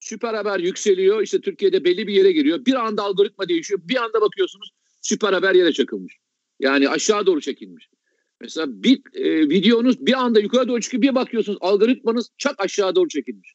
[0.00, 1.22] süper haber yükseliyor.
[1.22, 2.66] İşte Türkiye'de belli bir yere giriyor.
[2.66, 3.80] Bir anda algoritma değişiyor.
[3.84, 4.70] Bir anda bakıyorsunuz
[5.02, 6.18] süper haber yere çakılmış.
[6.60, 7.88] Yani aşağı doğru çekilmiş.
[8.42, 11.02] Mesela bir e, videonuz bir anda yukarı doğru çıkıyor.
[11.02, 13.54] Bir bakıyorsunuz algoritmanız çak aşağı doğru çekilmiş.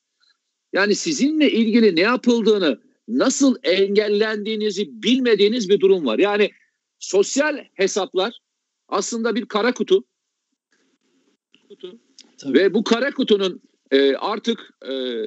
[0.74, 6.20] Yani sizinle ilgili ne yapıldığını, nasıl engellendiğinizi bilmediğiniz bir durum var.
[6.20, 6.52] Yani
[7.00, 8.40] sosyal hesaplar
[8.88, 10.04] aslında bir kara kutu.
[11.70, 12.00] kutu.
[12.38, 12.60] Tabii.
[12.60, 15.24] Ve bu kara kutunun e, artık e,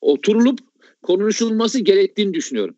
[0.00, 0.58] oturulup
[1.02, 2.76] konuşulması gerektiğini düşünüyorum.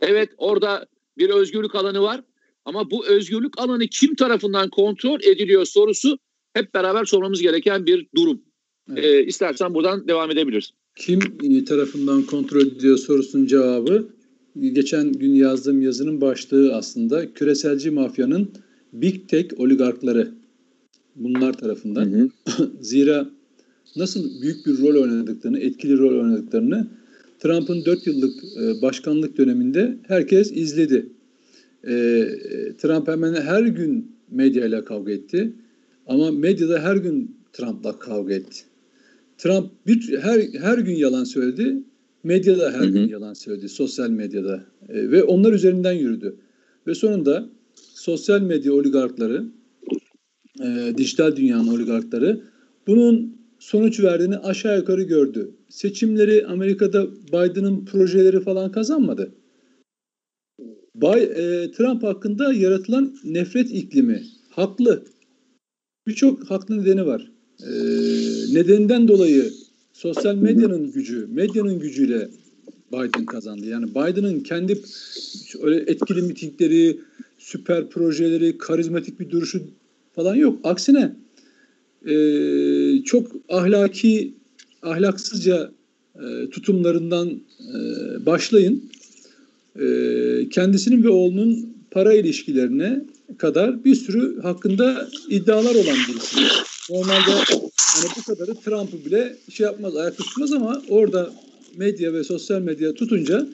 [0.00, 0.86] Evet orada
[1.18, 2.24] bir özgürlük alanı var
[2.68, 6.18] ama bu özgürlük alanı kim tarafından kontrol ediliyor sorusu
[6.54, 8.40] hep beraber sormamız gereken bir durum.
[8.90, 9.04] Evet.
[9.04, 10.70] E, istersen buradan devam edebiliriz.
[10.96, 14.08] Kim e, tarafından kontrol ediliyor sorusunun cevabı
[14.60, 18.50] geçen gün yazdığım yazının başlığı aslında küreselci mafyanın
[18.92, 20.34] Big Tech oligarkları
[21.16, 22.04] bunlar tarafından.
[22.04, 22.70] Hı hı.
[22.80, 23.30] Zira
[23.96, 26.86] nasıl büyük bir rol oynadıklarını, etkili rol oynadıklarını
[27.40, 31.06] Trump'ın 4 yıllık e, başkanlık döneminde herkes izledi.
[31.84, 31.92] E,
[32.78, 35.52] Trump hemen her gün medyayla kavga etti.
[36.06, 38.58] Ama medyada her gün Trump'la kavga etti.
[39.38, 41.82] Trump bir, her, her gün yalan söyledi.
[42.24, 42.88] Medyada her hı hı.
[42.88, 43.68] gün yalan söyledi.
[43.68, 44.64] Sosyal medyada.
[44.88, 46.36] E, ve onlar üzerinden yürüdü.
[46.86, 49.44] Ve sonunda sosyal medya oligarkları,
[50.62, 52.40] e, dijital dünyanın oligarkları
[52.86, 55.50] bunun sonuç verdiğini aşağı yukarı gördü.
[55.68, 59.32] Seçimleri Amerika'da Biden'ın projeleri falan kazanmadı.
[60.94, 65.04] Bay, e, Trump hakkında yaratılan nefret iklimi haklı.
[66.06, 67.30] Birçok haklı nedeni var.
[67.62, 67.70] E,
[68.54, 69.52] nedeninden dolayı
[69.92, 72.28] sosyal medyanın gücü, medyanın gücüyle
[72.92, 73.66] Biden kazandı.
[73.66, 74.82] Yani Biden'ın kendi
[75.62, 77.00] öyle etkili mitingleri,
[77.38, 79.62] süper projeleri, karizmatik bir duruşu
[80.14, 80.58] falan yok.
[80.64, 81.16] Aksine
[82.06, 82.14] e,
[83.04, 84.34] çok ahlaki,
[84.82, 85.70] ahlaksızca
[86.14, 87.28] e, tutumlarından
[87.60, 87.76] e,
[88.26, 88.90] başlayın.
[89.78, 93.04] E, kendisinin ve oğlunun para ilişkilerine
[93.38, 96.40] kadar bir sürü hakkında iddialar olan birisi.
[96.90, 97.30] Normalde
[97.76, 101.30] hani bu kadarı Trump'ı bile şey yapmaz, ayakta tutmaz ama orada
[101.76, 103.46] medya ve sosyal medya tutunca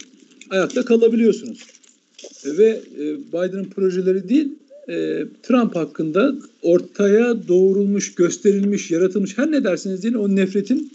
[0.50, 1.58] ayakta kalabiliyorsunuz.
[2.44, 4.48] E, ve e, Biden'ın projeleri değil,
[5.42, 10.92] Trump hakkında ortaya doğurulmuş, gösterilmiş, yaratılmış her ne derseniz deyin o nefretin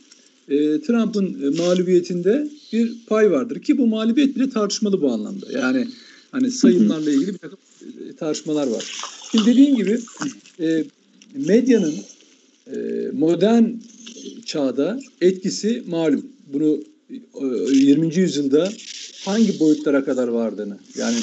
[0.50, 5.46] e, Trump'ın e, mağlubiyetinde bir pay vardır ki bu mağlubiyet bile tartışmalı bu anlamda.
[5.52, 5.88] Yani
[6.32, 7.58] hani sayımlarla ilgili bir takım
[8.10, 9.02] e, tartışmalar var.
[9.32, 10.00] Şimdi dediğim gibi
[10.60, 10.84] e,
[11.36, 11.94] medyanın
[13.14, 13.64] modern
[14.46, 16.26] çağda etkisi malum.
[16.54, 16.80] Bunu
[17.72, 18.08] 20.
[18.08, 18.72] E, yüzyılda
[19.26, 21.18] hangi boyutlara kadar vardığını yani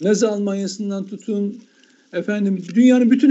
[0.00, 1.58] Nazi Almanya'sından tutun
[2.12, 3.30] efendim dünyanın bütün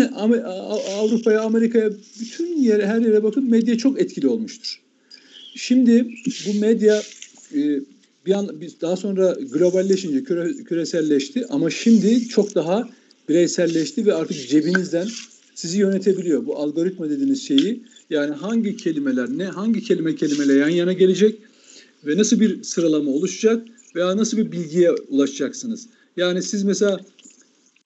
[1.00, 4.82] Avrupa'ya, Amerika'ya bütün yere her yere bakın medya çok etkili olmuştur.
[5.56, 6.08] Şimdi
[6.48, 7.04] bu medya
[7.56, 7.80] e,
[8.26, 12.90] bir an daha sonra globalleşince küre, küreselleşti ama şimdi çok daha
[13.30, 15.08] bireyselleşti ve artık cebinizden
[15.56, 16.46] sizi yönetebiliyor.
[16.46, 21.40] Bu algoritma dediğiniz şeyi yani hangi kelimeler ne hangi kelime kelimeyle yan yana gelecek
[22.06, 25.88] ve nasıl bir sıralama oluşacak veya nasıl bir bilgiye ulaşacaksınız.
[26.18, 27.00] Yani siz mesela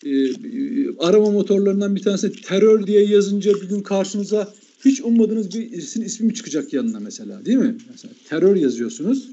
[0.06, 0.10] e,
[1.00, 4.54] arama motorlarından bir tanesi terör diye yazınca bir gün karşınıza
[4.86, 7.78] hiç ummadığınız bir isim ismi çıkacak yanına mesela değil mi?
[7.90, 9.30] Mesela terör yazıyorsunuz.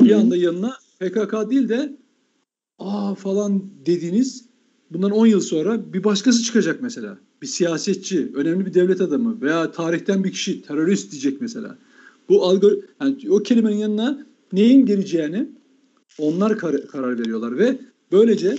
[0.00, 1.96] Bir anda yanına PKK değil de
[2.78, 4.44] aa falan dediğiniz
[4.90, 7.18] bundan 10 yıl sonra bir başkası çıkacak mesela.
[7.42, 11.78] Bir siyasetçi, önemli bir devlet adamı veya tarihten bir kişi terörist diyecek mesela.
[12.28, 15.48] Bu algı yani o kelimenin yanına neyin geleceğini
[16.18, 17.78] onlar kar- karar veriyorlar ve
[18.12, 18.58] böylece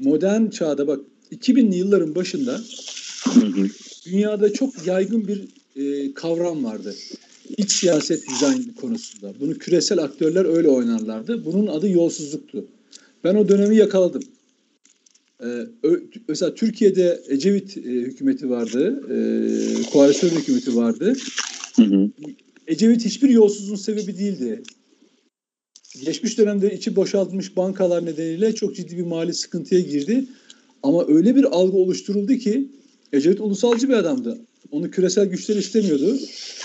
[0.00, 1.00] modern çağda bak
[1.32, 2.60] 2000'li yılların başında
[4.06, 6.94] dünyada çok yaygın bir e, kavram vardı.
[7.56, 9.32] İç siyaset dizayn konusunda.
[9.40, 11.44] Bunu küresel aktörler öyle oynarlardı.
[11.44, 12.66] Bunun adı yolsuzluktu.
[13.24, 14.22] Ben o dönemi yakaladım.
[15.44, 15.66] Ee,
[16.28, 19.16] mesela Türkiye'de Ecevit e, hükümeti vardı, e,
[19.90, 21.16] koalisyon hükümeti vardı.
[21.76, 22.10] Hı hı.
[22.66, 24.62] Ecevit hiçbir yolsuzluğun sebebi değildi.
[26.04, 30.24] Geçmiş dönemde içi boşaltmış bankalar nedeniyle çok ciddi bir mali sıkıntıya girdi.
[30.82, 32.68] Ama öyle bir algı oluşturuldu ki
[33.12, 34.38] Ecevit ulusalcı bir adamdı.
[34.70, 36.18] Onu küresel güçler istemiyordu.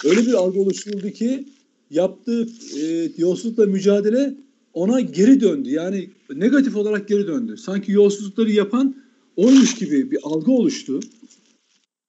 [0.04, 1.46] Öyle bir algı oluşturuldu ki
[1.92, 2.48] yaptığı
[2.80, 4.36] e, yolsuzlukla mücadele
[4.74, 5.70] ona geri döndü.
[5.70, 7.58] Yani negatif olarak geri döndü.
[7.58, 8.96] Sanki yolsuzlukları yapan
[9.36, 11.00] oymuş gibi bir algı oluştu.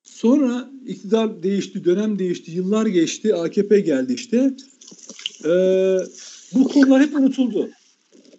[0.03, 4.55] Sonra iktidar değişti, dönem değişti, yıllar geçti, AKP geldi işte.
[5.45, 5.99] Ee,
[6.55, 7.71] bu konular hep unutuldu.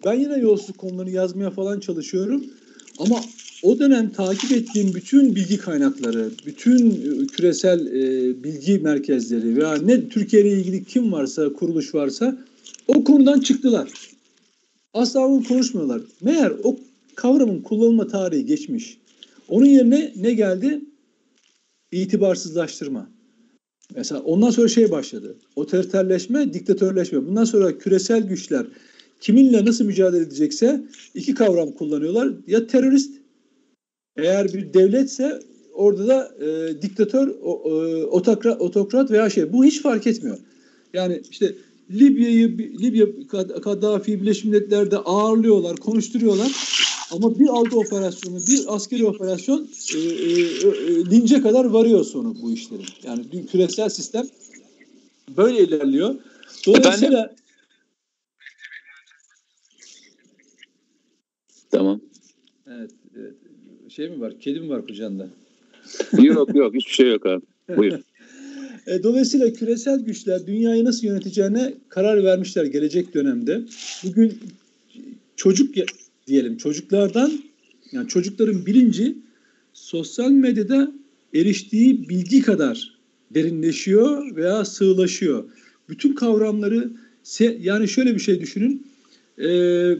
[0.04, 2.44] Ben yine yolsuzluk konularını yazmaya falan çalışıyorum.
[2.98, 3.20] Ama
[3.62, 10.08] o dönem takip ettiğim bütün bilgi kaynakları, bütün e, küresel e, bilgi merkezleri veya ne
[10.08, 12.38] Türkiye ile ilgili kim varsa, kuruluş varsa
[12.88, 13.90] o konudan çıktılar.
[14.94, 16.02] Asla onu konuşmuyorlar.
[16.20, 16.78] Meğer o
[17.14, 18.98] kavramın kullanılma tarihi geçmiş.
[19.48, 20.80] Onun yerine ne geldi?
[21.92, 23.10] İtibarsızlaştırma.
[23.94, 25.36] Mesela ondan sonra şey başladı.
[25.56, 27.26] Otoriterleşme, diktatörleşme.
[27.26, 28.66] Bundan sonra küresel güçler
[29.20, 30.82] kiminle nasıl mücadele edecekse
[31.14, 32.32] iki kavram kullanıyorlar.
[32.46, 33.19] Ya terörist
[34.20, 35.40] eğer bir devletse
[35.74, 39.52] orada da e, diktatör, o, e, otokrat, otokrat veya şey.
[39.52, 40.38] Bu hiç fark etmiyor.
[40.92, 41.54] Yani işte
[41.90, 43.06] Libya'yı Libya
[43.62, 46.52] Kaddafi Birleşmiş Milletler'de ağırlıyorlar, konuşturuyorlar.
[47.10, 52.52] Ama bir algı operasyonu, bir askeri operasyon e, e, e, lince kadar varıyor sonu bu
[52.52, 52.86] işlerin.
[53.02, 54.26] Yani küresel sistem
[55.36, 56.14] böyle ilerliyor.
[56.66, 57.36] Dolayısıyla Efendim?
[61.70, 62.00] Tamam.
[62.66, 63.34] Evet, evet.
[63.90, 64.40] Şey mi var?
[64.40, 65.28] Kedi mi var kucağında?
[66.22, 66.74] yok yok.
[66.74, 67.42] Hiçbir şey yok abi.
[67.76, 67.98] Buyur.
[68.86, 73.62] E, dolayısıyla küresel güçler dünyayı nasıl yöneteceğine karar vermişler gelecek dönemde.
[74.04, 74.38] Bugün
[75.36, 75.74] çocuk
[76.26, 77.32] diyelim çocuklardan
[77.92, 79.18] yani çocukların bilinci
[79.72, 80.92] sosyal medyada
[81.34, 82.98] eriştiği bilgi kadar
[83.30, 85.44] derinleşiyor veya sığlaşıyor.
[85.88, 86.90] Bütün kavramları
[87.40, 88.86] yani şöyle bir şey düşünün.
[89.38, 89.96] Ee,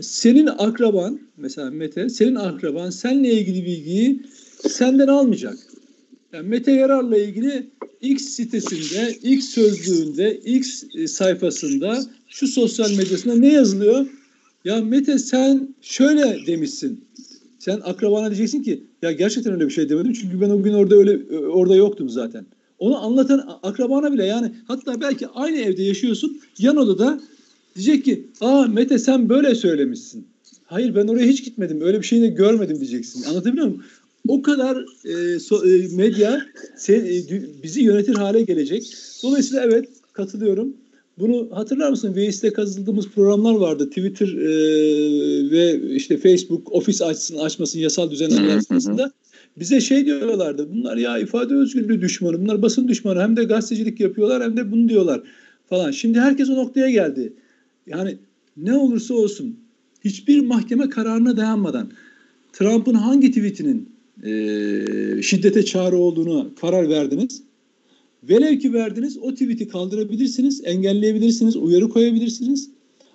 [0.00, 4.22] senin akraban mesela Mete senin akraban seninle ilgili bilgiyi
[4.68, 5.58] senden almayacak.
[6.32, 7.66] Yani Mete Yarar'la ilgili
[8.00, 14.06] X sitesinde, X sözlüğünde, X e, sayfasında, şu sosyal medyasında ne yazılıyor?
[14.64, 17.04] Ya Mete sen şöyle demişsin.
[17.58, 20.94] Sen akrabana diyeceksin ki ya gerçekten öyle bir şey demedim çünkü ben o gün orada
[20.94, 22.46] öyle e, orada yoktum zaten.
[22.78, 27.20] Onu anlatan akrabana bile yani hatta belki aynı evde yaşıyorsun yan odada
[27.76, 30.26] diyecek ki aa Mete sen böyle söylemişsin.
[30.64, 33.22] Hayır ben oraya hiç gitmedim öyle bir şey de görmedim diyeceksin.
[33.22, 33.82] Anlatabiliyor muyum?
[34.28, 38.94] O kadar e, so, e, medya se, e, bizi yönetir hale gelecek.
[39.22, 40.76] Dolayısıyla evet katılıyorum.
[41.18, 42.14] Bunu hatırlar mısın?
[42.14, 43.88] Veis'te kazıldığımız programlar vardı.
[43.88, 49.12] Twitter e, ve işte Facebook ofis açsın açmasın yasal düzenlemeler sırasında.
[49.58, 50.68] Bize şey diyorlardı.
[50.72, 52.40] Bunlar ya ifade özgürlüğü düşmanı.
[52.40, 53.20] Bunlar basın düşmanı.
[53.20, 55.22] Hem de gazetecilik yapıyorlar hem de bunu diyorlar
[55.68, 55.90] falan.
[55.90, 57.32] Şimdi herkes o noktaya geldi.
[57.86, 58.16] Yani
[58.56, 59.56] ne olursa olsun
[60.04, 61.90] hiçbir mahkeme kararına dayanmadan
[62.52, 63.88] Trump'ın hangi tweetinin
[64.22, 67.42] e, şiddete çağrı olduğunu karar verdiniz.
[68.22, 72.70] Velev ki verdiniz o tweet'i kaldırabilirsiniz, engelleyebilirsiniz, uyarı koyabilirsiniz.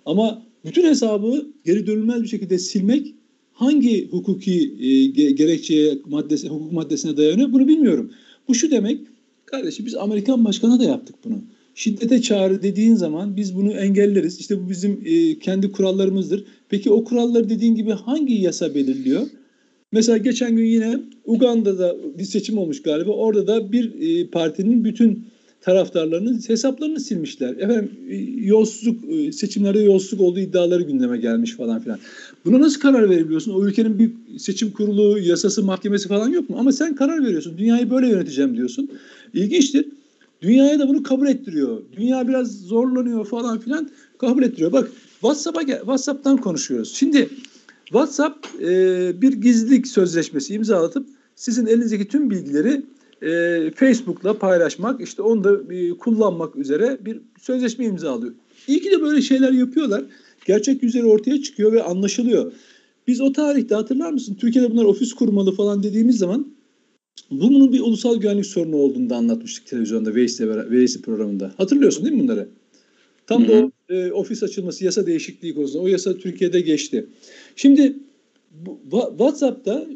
[0.05, 3.15] Ama bütün hesabı geri dönülmez bir şekilde silmek
[3.53, 8.11] hangi hukuki e, gerekçeye, maddesi, hukuk maddesine dayanıyor bunu bilmiyorum.
[8.47, 9.01] Bu şu demek,
[9.45, 11.43] kardeşim biz Amerikan başkanı da yaptık bunu.
[11.75, 14.39] Şiddete çağrı dediğin zaman biz bunu engelleriz.
[14.39, 16.43] İşte bu bizim e, kendi kurallarımızdır.
[16.69, 19.27] Peki o kuralları dediğin gibi hangi yasa belirliyor?
[19.91, 23.11] Mesela geçen gün yine Uganda'da bir seçim olmuş galiba.
[23.11, 25.25] Orada da bir e, partinin bütün
[25.61, 27.49] taraftarlarının hesaplarını silmişler.
[27.49, 31.99] Efendim e, yolsuzluk e, seçimlerde yolsuzluk olduğu iddiaları gündeme gelmiş falan filan.
[32.45, 33.53] Buna nasıl karar verebiliyorsun?
[33.53, 36.55] O ülkenin bir seçim kurulu, yasası, mahkemesi falan yok mu?
[36.59, 37.57] Ama sen karar veriyorsun.
[37.57, 38.89] Dünyayı böyle yöneteceğim diyorsun.
[39.33, 39.85] İlginçtir.
[40.41, 41.81] Dünyaya da bunu kabul ettiriyor.
[41.97, 44.71] Dünya biraz zorlanıyor falan filan kabul ettiriyor.
[44.71, 46.95] Bak WhatsApp'a WhatsApp'tan konuşuyoruz.
[46.95, 47.29] Şimdi
[47.85, 52.81] WhatsApp e, bir gizlilik sözleşmesi imzalatıp sizin elinizdeki tüm bilgileri
[53.21, 58.33] e, Facebook'la paylaşmak, işte onu da e, kullanmak üzere bir sözleşme imzalıyor.
[58.67, 60.03] İyi ki de böyle şeyler yapıyorlar.
[60.45, 62.51] Gerçek yüzleri ortaya çıkıyor ve anlaşılıyor.
[63.07, 64.37] Biz o tarihte hatırlar mısın?
[64.39, 66.47] Türkiye'de bunlar ofis kurmalı falan dediğimiz zaman
[67.31, 71.53] bunun bir ulusal güvenlik sorunu olduğunu da anlatmıştık televizyonda Veys'le programında.
[71.57, 72.47] Hatırlıyorsun değil mi bunları?
[73.27, 75.83] Tam da o e, ofis açılması, yasa değişikliği konusunda.
[75.83, 77.05] O yasa Türkiye'de geçti.
[77.55, 77.95] Şimdi
[78.51, 79.87] bu, WhatsApp'ta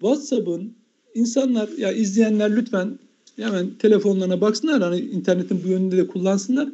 [0.00, 0.72] WhatsApp'ın
[1.14, 2.98] insanlar ya izleyenler lütfen
[3.36, 4.82] hemen telefonlarına baksınlar.
[4.82, 6.68] Hani internetin bu yönünde de kullansınlar.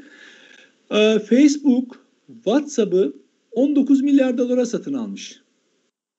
[0.91, 3.13] Ee, Facebook WhatsApp'ı
[3.53, 5.41] 19 milyar dolara satın almış.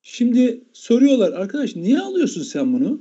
[0.02, 3.00] Şimdi soruyorlar arkadaş niye alıyorsun sen bunu?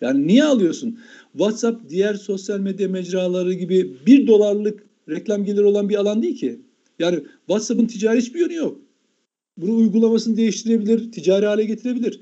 [0.00, 0.98] Yani niye alıyorsun?
[1.32, 6.60] WhatsApp diğer sosyal medya mecraları gibi bir dolarlık reklam geliri olan bir alan değil ki.
[6.98, 8.80] Yani WhatsApp'ın ticari hiçbir yönü yok.
[9.56, 12.20] Bunu uygulamasını değiştirebilir, ticari hale getirebilir.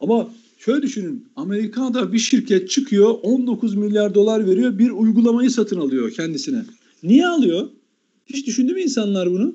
[0.00, 1.26] Ama şöyle düşünün.
[1.36, 6.64] Amerika'da bir şirket çıkıyor 19 milyar dolar veriyor bir uygulamayı satın alıyor kendisine.
[7.02, 7.68] Niye alıyor?
[8.26, 9.54] Hiç düşündü mü insanlar bunu?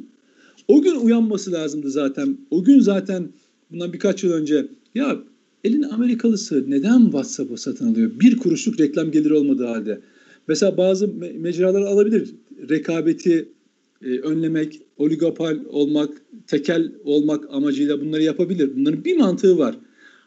[0.68, 2.38] O gün uyanması lazımdı zaten.
[2.52, 3.30] O gün zaten
[3.72, 5.20] bundan birkaç yıl önce ya
[5.66, 8.12] elin Amerikalısı neden WhatsApp'ı satın alıyor?
[8.20, 10.02] Bir kuruşluk reklam geliri olmadığı halde.
[10.48, 12.36] Mesela bazı mecralar alabilir
[12.70, 13.50] rekabeti
[14.02, 18.72] e, önlemek, oligopol olmak, tekel olmak amacıyla bunları yapabilir.
[18.76, 19.76] Bunların bir mantığı var.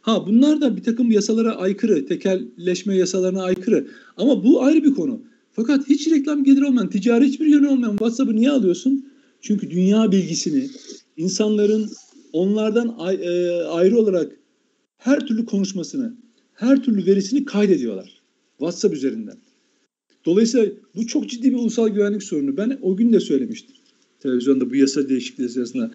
[0.01, 3.87] Ha bunlar da bir takım yasalara aykırı, tekelleşme yasalarına aykırı.
[4.17, 5.21] Ama bu ayrı bir konu.
[5.53, 9.07] Fakat hiç reklam gelir olmayan, ticari hiçbir yönü olmayan WhatsApp'ı niye alıyorsun?
[9.41, 10.71] Çünkü dünya bilgisini,
[11.17, 11.91] insanların
[12.33, 14.33] onlardan e, ayrı olarak
[14.99, 16.15] her türlü konuşmasını,
[16.55, 18.23] her türlü verisini kaydediyorlar.
[18.59, 19.37] WhatsApp üzerinden.
[20.25, 22.57] Dolayısıyla bu çok ciddi bir ulusal güvenlik sorunu.
[22.57, 23.77] Ben o gün de söylemiştim.
[24.21, 25.91] Televizyonda bu yasa değişikliği sırasında.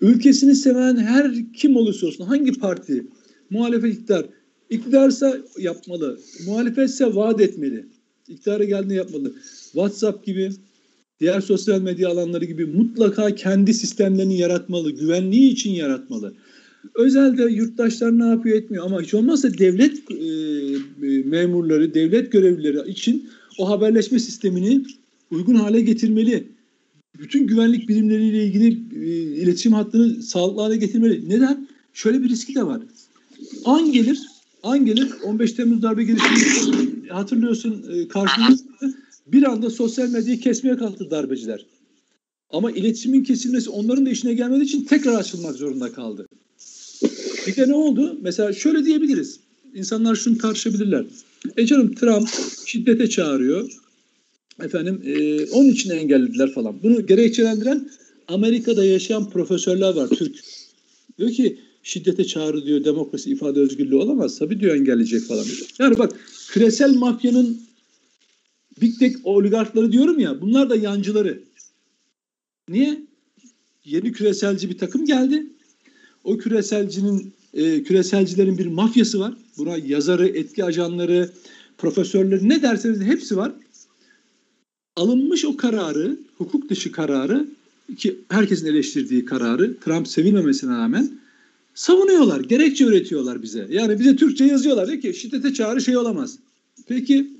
[0.00, 3.06] Ülkesini seven her kim olursa olsun, hangi parti,
[3.50, 4.26] muhalefet iktidar,
[4.70, 7.86] iktidarsa yapmalı, muhalefetse vaat etmeli.
[8.28, 9.34] İktidara geldiğinde yapmalı.
[9.72, 10.50] WhatsApp gibi,
[11.20, 16.34] diğer sosyal medya alanları gibi mutlaka kendi sistemlerini yaratmalı, güvenliği için yaratmalı.
[16.94, 20.24] Özelde yurttaşlar ne yapıyor etmiyor ama hiç olmazsa devlet e,
[21.24, 24.82] memurları, devlet görevlileri için o haberleşme sistemini
[25.30, 26.48] uygun hale getirmeli.
[27.18, 28.66] Bütün güvenlik birimleriyle ilgili
[29.04, 29.06] e,
[29.42, 31.28] iletişim hattını sağlıklı hale getirmeli.
[31.28, 31.68] Neden?
[31.92, 32.82] Şöyle bir riski de var.
[33.64, 34.20] An gelir,
[34.62, 38.94] an gelir 15 Temmuz darbe girişimi hatırlıyorsun e, karşımızda
[39.26, 41.66] bir anda sosyal medyayı kesmeye kalktı darbeciler.
[42.50, 46.26] Ama iletişimin kesilmesi onların da işine gelmediği için tekrar açılmak zorunda kaldı.
[47.46, 48.18] Bir de ne oldu?
[48.22, 49.40] Mesela şöyle diyebiliriz.
[49.74, 51.04] İnsanlar şunu tartışabilirler.
[51.56, 52.28] E canım Trump
[52.66, 53.70] şiddete çağırıyor.
[54.62, 56.82] Efendim e, onun için engellediler falan.
[56.82, 57.90] Bunu gerekçelendiren
[58.28, 60.36] Amerika'da yaşayan profesörler var Türk.
[61.18, 64.38] Diyor ki şiddete çağrı diyor demokrasi ifade özgürlüğü olamaz.
[64.38, 65.44] Tabii diyor engelleyecek falan.
[65.78, 66.12] Yani bak
[66.48, 67.60] küresel mafyanın
[68.80, 71.42] Big Tech oligarkları diyorum ya bunlar da yancıları.
[72.68, 73.02] Niye?
[73.84, 75.46] Yeni küreselci bir takım geldi.
[76.24, 79.34] O küreselcinin e, küreselcilerin bir mafyası var.
[79.58, 81.30] Buna yazarı, etki ajanları,
[81.78, 83.52] profesörleri ne derseniz hepsi var.
[84.96, 87.46] Alınmış o kararı, hukuk dışı kararı
[87.96, 91.10] ki herkesin eleştirdiği kararı Trump sevilmemesine rağmen
[91.74, 92.40] savunuyorlar.
[92.40, 93.66] Gerekçe üretiyorlar bize.
[93.70, 94.88] Yani bize Türkçe yazıyorlar.
[94.88, 96.38] Diyor ki şiddete çağrı şey olamaz.
[96.86, 97.30] Peki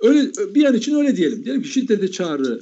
[0.00, 1.44] öyle bir an için öyle diyelim.
[1.44, 2.60] Diyelim ki şiddete çağrı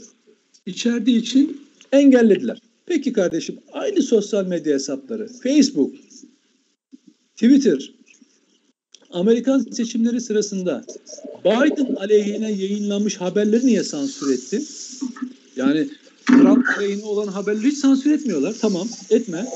[0.66, 1.60] içerdiği için
[1.92, 2.67] engellediler.
[2.88, 5.94] Peki kardeşim aynı sosyal medya hesapları Facebook,
[7.34, 7.92] Twitter,
[9.10, 10.84] Amerikan seçimleri sırasında
[11.44, 14.62] Biden aleyhine yayınlanmış haberleri niye sansür etti?
[15.56, 15.88] Yani
[16.26, 18.54] Trump aleyhine olan haberleri hiç sansür etmiyorlar.
[18.60, 19.46] Tamam etme.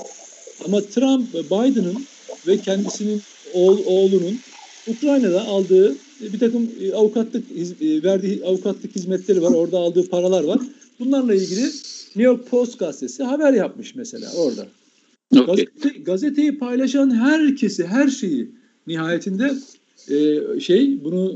[0.65, 2.05] Ama Trump, Biden'ın
[2.47, 3.23] ve kendisinin
[3.55, 4.39] oğul, oğlunun
[4.87, 7.45] Ukrayna'da aldığı bir takım e, avukatlık
[7.81, 9.53] e, verdiği avukatlık hizmetleri var.
[9.53, 10.59] Orada aldığı paralar var.
[11.01, 11.71] Bunlarla ilgili
[12.17, 14.67] New York Post gazetesi haber yapmış mesela orada.
[15.33, 15.47] Okay.
[15.47, 18.51] Gazete, gazeteyi paylaşan herkesi, her şeyi
[18.87, 19.55] nihayetinde
[20.09, 21.33] e, şey bunu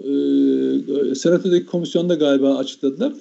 [1.11, 3.13] e, senatodaki komisyonda galiba açıkladılar.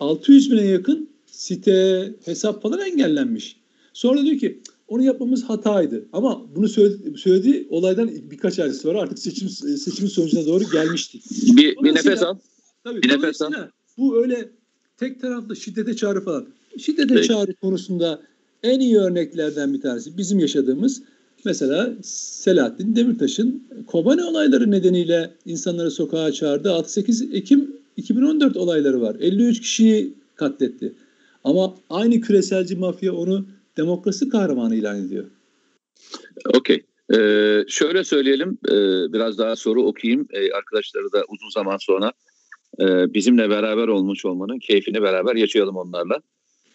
[0.00, 3.56] 600 bine yakın site, hesap falan engellenmiş.
[3.92, 6.04] Sonra diyor ki onu yapmamız hataydı.
[6.12, 11.18] Ama bunu söyledi, söylediği olaydan birkaç ay sonra artık seçim seçimin sonucuna doğru gelmişti.
[11.56, 12.38] Bir, bir nefes al.
[12.84, 13.52] Tabii, bir nefes al.
[13.98, 14.48] Bu öyle
[14.96, 16.48] tek taraflı şiddete çağrı falan.
[16.78, 17.28] Şiddete Peki.
[17.28, 18.20] çağrı konusunda
[18.62, 21.02] en iyi örneklerden bir tanesi bizim yaşadığımız
[21.44, 26.68] mesela Selahattin Demirtaş'ın Kobane olayları nedeniyle insanları sokağa çağırdı.
[26.68, 29.16] 6-8 Ekim 2014 olayları var.
[29.20, 30.92] 53 kişiyi katletti.
[31.44, 35.24] Ama aynı küreselci mafya onu demokrasi kahramanı ilan ediyor.
[36.58, 36.82] Okey.
[37.14, 38.72] Ee, şöyle söyleyelim, ee,
[39.12, 40.28] biraz daha soru okuyayım.
[40.32, 42.12] Ee, arkadaşları da uzun zaman sonra
[42.80, 46.22] e, bizimle beraber olmuş olmanın keyfini beraber yaşayalım onlarla.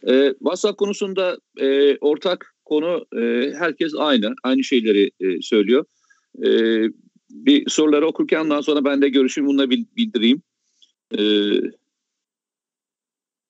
[0.04, 4.36] E, WhatsApp konusunda e, ortak konu e, herkes aynı.
[4.44, 5.86] Aynı şeyleri e, söylüyor.
[6.46, 6.50] E,
[7.30, 10.42] bir soruları okurken ondan sonra ben de görüşümü bununla bildireyim.
[11.18, 11.22] E,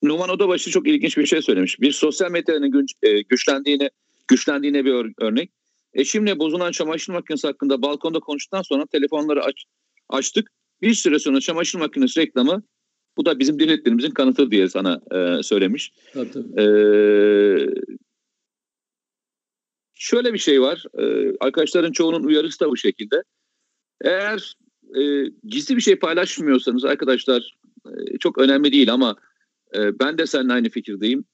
[0.03, 1.81] Numan Odabaşı çok ilginç bir şey söylemiş.
[1.81, 3.89] Bir sosyal medyanın güç, e, güçlendiğine,
[4.27, 5.51] güçlendiğine bir ör, örnek.
[5.93, 9.65] Eşimle bozulan çamaşır makinesi hakkında balkonda konuştuktan sonra telefonları aç,
[10.09, 10.51] açtık.
[10.81, 12.63] Bir süre sonra çamaşır makinesi reklamı
[13.17, 15.91] bu da bizim devletlerimizin kanıtı diye sana e, söylemiş.
[16.13, 16.61] Tabii, tabii.
[16.61, 17.67] Ee,
[19.93, 20.83] şöyle bir şey var.
[20.99, 23.23] Ee, arkadaşların çoğunun uyarısı da bu şekilde.
[24.01, 24.57] Eğer
[24.95, 29.15] e, gizli bir şey paylaşmıyorsanız arkadaşlar e, çok önemli değil ama
[29.75, 31.25] e, ben de seninle aynı fikirdeyim.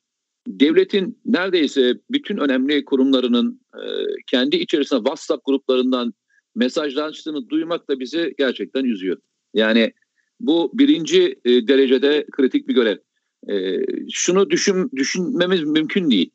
[0.48, 3.84] Devletin neredeyse bütün önemli kurumlarının e,
[4.28, 6.14] kendi içerisinde WhatsApp gruplarından
[6.56, 9.18] mesajlaştığını duymak da bizi gerçekten üzüyor.
[9.54, 9.94] Yani
[10.40, 12.98] bu birinci e, derecede kritik bir görev.
[13.50, 13.80] E,
[14.12, 16.30] şunu düşün, düşünmemiz mümkün değil.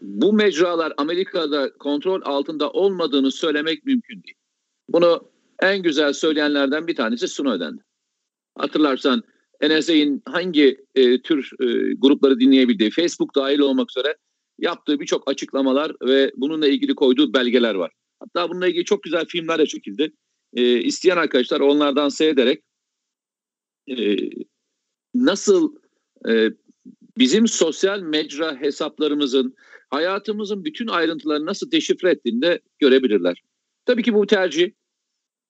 [0.00, 4.36] Bu mecralar Amerika'da kontrol altında olmadığını söylemek mümkün değil.
[4.88, 5.28] Bunu
[5.62, 7.82] en güzel söyleyenlerden bir tanesi Snowden'di.
[8.58, 9.22] Hatırlarsan
[9.62, 14.16] NSA'in hangi e, tür e, grupları dinleyebildiği, Facebook dahil olmak üzere
[14.58, 17.92] yaptığı birçok açıklamalar ve bununla ilgili koyduğu belgeler var.
[18.20, 20.12] Hatta bununla ilgili çok güzel filmler de çekildi.
[20.54, 22.62] E, isteyen arkadaşlar onlardan seyrederek
[23.90, 24.16] e,
[25.14, 25.74] nasıl
[26.28, 26.50] e,
[27.18, 29.54] bizim sosyal mecra hesaplarımızın
[29.90, 33.42] hayatımızın bütün ayrıntılarını nasıl deşifre ettiğini de görebilirler.
[33.86, 34.70] Tabii ki bu tercih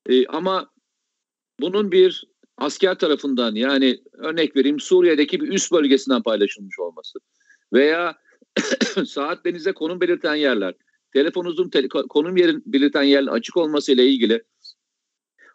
[0.08, 0.70] e, ama
[1.60, 2.24] bunun bir
[2.56, 7.18] asker tarafından yani örnek vereyim Suriye'deki bir üst bölgesinden paylaşılmış olması
[7.72, 8.18] veya
[9.06, 10.74] saat denize konum belirten yerler,
[11.12, 14.42] telefonunuzun te- konum yerin belirten yerin açık olması ile ilgili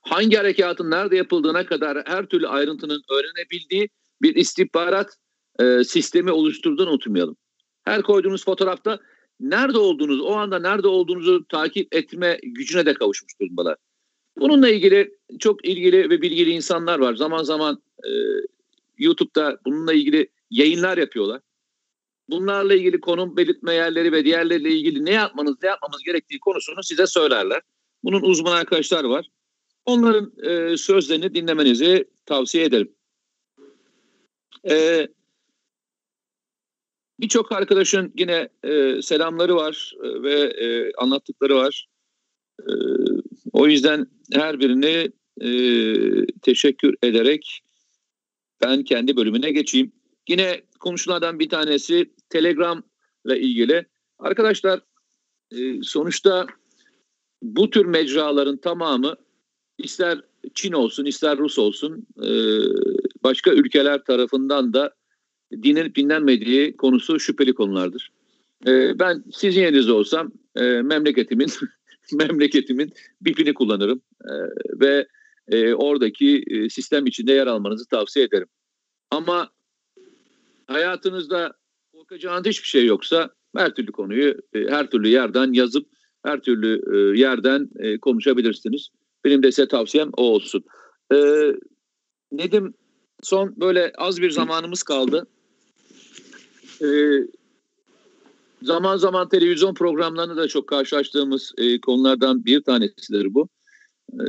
[0.04, 3.90] hangi harekatın nerede yapıldığına kadar her türlü ayrıntının öğrenebildiği
[4.22, 5.18] bir istihbarat
[5.60, 7.38] e, sistemi oluşturduğunu unutmayalım.
[7.84, 9.00] Her koyduğunuz fotoğrafta
[9.40, 13.76] nerede olduğunuz, o anda nerede olduğunuzu takip etme gücüne de kavuşmuş durumdalar.
[14.38, 17.14] Bununla ilgili çok ilgili ve bilgili insanlar var.
[17.14, 18.10] Zaman zaman e,
[18.98, 21.42] YouTube'da bununla ilgili yayınlar yapıyorlar.
[22.30, 27.08] Bunlarla ilgili konum belirtme yerleri ve diğerleriyle ilgili ne yapmanız, ne yapmamız gerektiği konusunu size
[27.08, 27.62] söylerler.
[28.04, 29.30] Bunun uzman arkadaşlar var.
[29.86, 32.96] Onların e, sözlerini dinlemenizi tavsiye ederim.
[34.70, 35.08] E,
[37.20, 41.88] Birçok arkadaşın yine e, selamları var e, ve e, anlattıkları var.
[42.60, 42.72] E,
[43.52, 45.12] o yüzden her birini
[45.42, 45.50] e,
[46.42, 47.62] teşekkür ederek
[48.62, 49.92] ben kendi bölümüne geçeyim.
[50.30, 52.84] Yine konuşulardan bir tanesi Telegram
[53.26, 53.86] ile ilgili.
[54.20, 54.80] Arkadaşlar
[55.52, 56.48] e, sonuçta
[57.42, 59.16] bu tür mecraların tamamı
[59.84, 60.20] ister
[60.54, 62.30] Çin olsun ister Rus olsun e,
[63.24, 64.94] başka ülkeler tarafından da
[65.52, 68.12] dinlenip dinlenmediği konusu şüpheli konulardır.
[68.68, 71.50] E, ben sizin yerinizde olsam e, memleketimin
[72.14, 74.02] memleketimin BIP'ini kullanırım
[74.82, 75.08] ve
[75.76, 78.48] oradaki sistem içinde yer almanızı tavsiye ederim.
[79.12, 79.50] Ama
[80.68, 81.54] hayatınızda
[81.92, 85.88] korkacağınız hiçbir şey yoksa her türlü konuyu her türlü yerden yazıp
[86.26, 86.82] her türlü
[87.20, 87.70] yerden
[88.02, 88.90] konuşabilirsiniz.
[89.26, 90.64] Benim de size tavsiyem o olsun.
[91.14, 91.18] E,
[92.34, 92.74] Nedim
[93.24, 95.28] son böyle az bir zamanımız kaldı.
[96.82, 96.88] E,
[98.62, 103.50] zaman zaman televizyon programlarında da çok karşılaştığımız e, konulardan bir tanesidir bu.
[104.14, 104.26] E,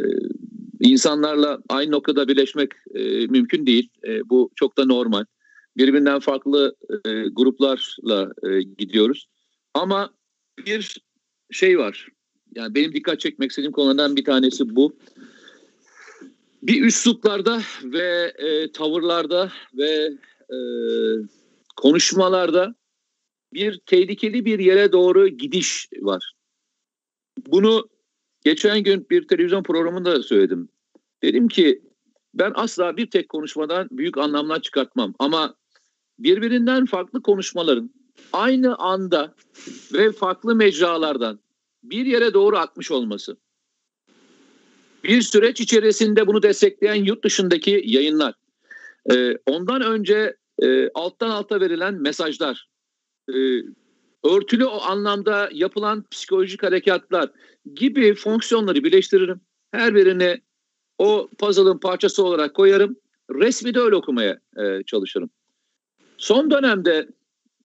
[0.81, 3.89] insanlarla aynı noktada birleşmek e, mümkün değil.
[4.07, 5.25] E, bu çok da normal.
[5.77, 6.77] Birbirinden farklı
[7.07, 9.27] e, gruplarla e, gidiyoruz.
[9.75, 10.15] Ama
[10.67, 10.97] bir
[11.51, 12.09] şey var.
[12.55, 14.97] Yani benim dikkat çekmek istediğim konulardan bir tanesi bu.
[16.63, 20.13] Bir üsluplarda ve e, tavırlarda ve
[20.51, 20.57] e,
[21.77, 22.75] konuşmalarda
[23.53, 26.33] bir tehlikeli bir yere doğru gidiş var.
[27.47, 27.89] Bunu
[28.45, 30.69] geçen gün bir televizyon programında söyledim.
[31.23, 31.83] Dedim ki
[32.35, 35.55] ben asla bir tek konuşmadan büyük anlamlar çıkartmam ama
[36.19, 37.91] birbirinden farklı konuşmaların
[38.33, 39.35] aynı anda
[39.93, 41.44] ve farklı mecralardan
[41.85, 43.37] bir yere doğru akmış olması.
[45.05, 48.35] Bir süreç içerisinde bunu destekleyen yurt dışındaki yayınlar.
[49.11, 52.69] Ee, ondan önce e, alttan alta verilen mesajlar,
[53.29, 53.35] e,
[54.25, 57.31] örtülü o anlamda yapılan psikolojik harekatlar
[57.75, 59.41] gibi fonksiyonları birleştiririm.
[59.73, 60.41] Her birini
[60.99, 62.97] o puzzle'ın parçası olarak koyarım.
[63.31, 65.31] Resmi de öyle okumaya e, çalışırım.
[66.19, 67.09] Son dönemde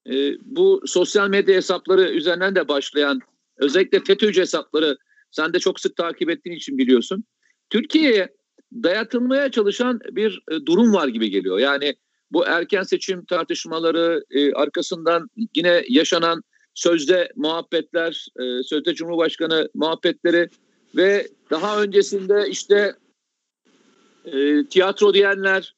[0.10, 3.22] e, bu sosyal medya hesapları üzerinden de başlayan
[3.60, 4.98] özellikle FETÖ'cü hesapları
[5.32, 7.24] sen de çok sık takip ettiğin için biliyorsun.
[7.70, 8.30] Türkiye'ye
[8.74, 11.60] dayatılmaya çalışan bir e, durum var gibi geliyor.
[11.60, 11.96] Yani
[12.32, 16.44] bu erken seçim tartışmaları e, arkasından yine yaşanan
[16.74, 20.50] sözde muhabbetler, e, sözde Cumhurbaşkanı muhabbetleri
[20.96, 22.94] ve daha öncesinde işte
[24.26, 25.76] e, tiyatro diyenler,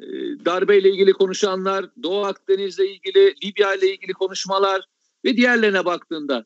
[0.00, 0.06] e,
[0.44, 4.84] darbeyle ilgili konuşanlar, Doğu Akdeniz'le ilgili, Libya ile ilgili konuşmalar
[5.24, 6.44] ve diğerlerine baktığında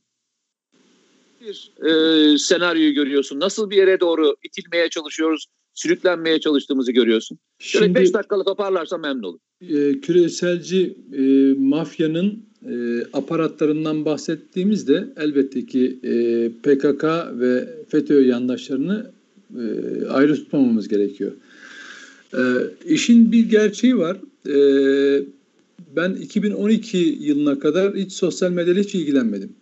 [1.40, 3.40] bir e, senaryoyu görüyorsun.
[3.40, 7.38] Nasıl bir yere doğru itilmeye çalışıyoruz, sürüklenmeye çalıştığımızı görüyorsun.
[7.58, 9.40] Şöyle 5 dakikalık toparlarsam memnun olurum.
[9.60, 11.22] E, küreselci e,
[11.58, 16.12] mafyanın e, aparatlarından bahsettiğimizde elbette ki e,
[16.62, 19.10] PKK ve FETÖ yandaşlarını
[19.54, 19.64] e,
[20.06, 21.32] ayrı tutmamamız gerekiyor.
[22.34, 22.42] E,
[22.84, 24.16] işin bir gerçeği var.
[24.46, 24.56] E,
[25.96, 29.59] ben 2012 yılına kadar hiç sosyal medyayla hiç ilgilenmedim.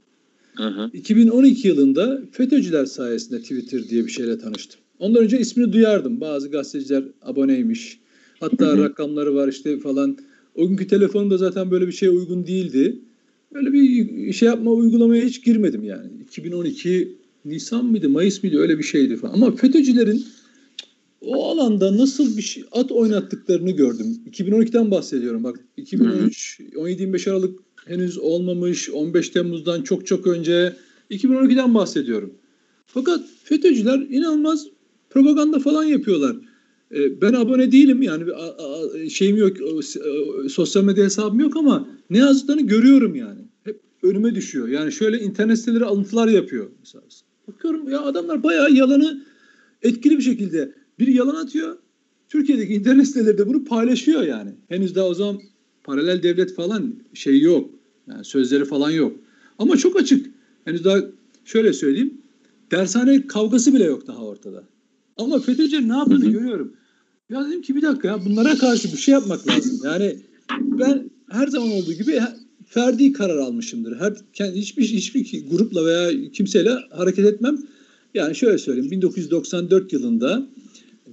[0.59, 0.91] Hı hı.
[0.93, 4.81] 2012 yılında FETÖ'cüler sayesinde Twitter diye bir şeyle tanıştım.
[4.99, 6.21] Ondan önce ismini duyardım.
[6.21, 8.01] Bazı gazeteciler aboneymiş.
[8.41, 8.83] Hatta hı hı.
[8.83, 10.19] rakamları var işte falan.
[10.55, 12.99] O günkü telefonum da zaten böyle bir şeye uygun değildi.
[13.55, 16.11] Öyle bir şey yapma uygulamaya hiç girmedim yani.
[16.23, 19.35] 2012 Nisan mıydı, Mayıs mıydı öyle bir şeydi falan.
[19.35, 20.25] Ama FETÖ'cülerin
[21.21, 24.19] o alanda nasıl bir şey at oynattıklarını gördüm.
[24.31, 25.45] 2012'den bahsediyorum.
[25.45, 30.77] Bak 2013 17-25 Aralık henüz olmamış 15 Temmuz'dan çok çok önce
[31.11, 32.35] 2012'den bahsediyorum.
[32.87, 34.67] Fakat FETÖ'cüler inanılmaz
[35.11, 36.37] propaganda falan yapıyorlar.
[36.95, 38.25] E, ben abone değilim yani
[39.11, 39.57] şeyim yok
[40.51, 43.41] sosyal medya hesabım yok ama ne yazdıklarını görüyorum yani.
[43.65, 44.69] Hep önüme düşüyor.
[44.69, 46.71] Yani şöyle internet siteleri alıntılar yapıyor.
[46.81, 47.05] Mesela.
[47.49, 49.25] Bakıyorum ya adamlar bayağı yalanı
[49.83, 51.77] etkili bir şekilde bir yalan atıyor.
[52.29, 54.51] Türkiye'deki internet siteleri de bunu paylaşıyor yani.
[54.69, 55.41] Henüz daha o zaman
[55.85, 57.78] paralel devlet falan şey yok.
[58.11, 59.17] Yani sözleri falan yok.
[59.59, 60.27] Ama çok açık.
[60.65, 60.99] Henüz daha
[61.45, 62.15] şöyle söyleyeyim.
[62.71, 64.65] Dershane kavgası bile yok daha ortada.
[65.17, 66.73] Ama FETÖ'cüler ne yaptığını görüyorum.
[67.31, 69.81] Ya dedim ki bir dakika ya bunlara karşı bir şey yapmak lazım.
[69.85, 70.17] Yani
[70.61, 72.21] ben her zaman olduğu gibi
[72.67, 73.97] ferdi karar almışımdır.
[74.01, 77.59] Her kendi hiçbir hiçbir grupla veya kimseyle hareket etmem.
[78.15, 80.47] Yani şöyle söyleyeyim 1994 yılında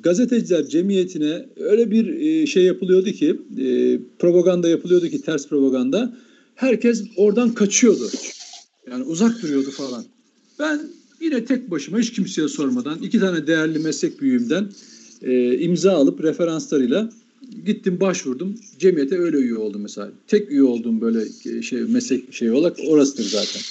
[0.04, 6.18] gazeteciler cemiyetine öyle bir e, şey yapılıyordu ki e, propaganda yapılıyordu ki ters propaganda.
[6.56, 8.10] Herkes oradan kaçıyordu.
[8.92, 10.06] Yani uzak duruyordu falan.
[10.60, 10.82] Ben
[11.22, 14.70] yine tek başıma hiç kimseye sormadan iki tane değerli meslek büyüğümden
[15.22, 17.10] e, imza alıp referanslarıyla
[17.66, 18.56] gittim başvurdum.
[18.80, 20.12] Cemiyete öyle üye oldum mesela.
[20.28, 21.26] Tek üye olduğum böyle
[21.62, 23.62] şey meslek şey olarak orasıdır zaten.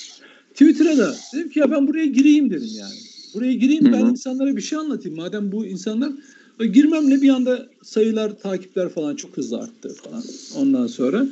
[0.52, 2.94] Twitter'a da dedim ki ya ben buraya gireyim dedim yani.
[3.34, 5.16] Buraya gireyim ben insanlara bir şey anlatayım.
[5.16, 6.12] Madem bu insanlar
[6.58, 10.22] girmemle bir anda sayılar, takipler falan çok hızlı arttı falan
[10.56, 11.26] ondan sonra.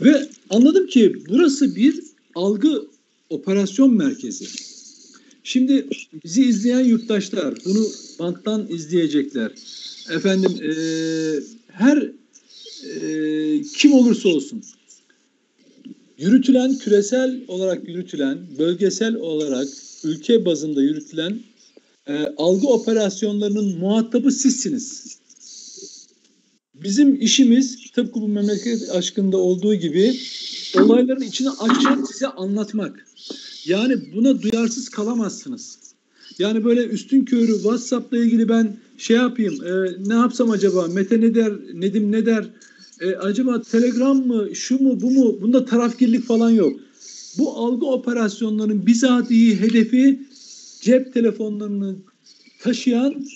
[0.00, 2.00] Ve anladım ki burası bir
[2.34, 2.86] algı
[3.30, 4.46] operasyon merkezi.
[5.44, 5.86] Şimdi
[6.24, 7.86] bizi izleyen yurttaşlar bunu
[8.18, 9.52] banttan izleyecekler.
[10.10, 10.72] Efendim e,
[11.68, 12.10] her
[12.84, 14.62] e, kim olursa olsun
[16.18, 19.68] yürütülen küresel olarak yürütülen bölgesel olarak
[20.04, 21.40] ülke bazında yürütülen
[22.06, 25.18] e, algı operasyonlarının muhatabı sizsiniz.
[26.74, 30.14] Bizim işimiz tıpkı bu memleket aşkında olduğu gibi
[30.74, 33.06] olayların içine açıp size anlatmak.
[33.64, 35.78] Yani buna duyarsız kalamazsınız.
[36.38, 39.70] Yani böyle üstün körü WhatsApp'la ilgili ben şey yapayım e,
[40.08, 42.44] ne yapsam acaba Mete ne der Nedim ne der
[43.00, 46.80] e, acaba Telegram mı şu mu bu mu bunda tarafgirlik falan yok.
[47.38, 50.20] Bu algı operasyonlarının bizatihi hedefi
[50.86, 51.96] cep telefonlarını
[52.60, 53.26] taşıyan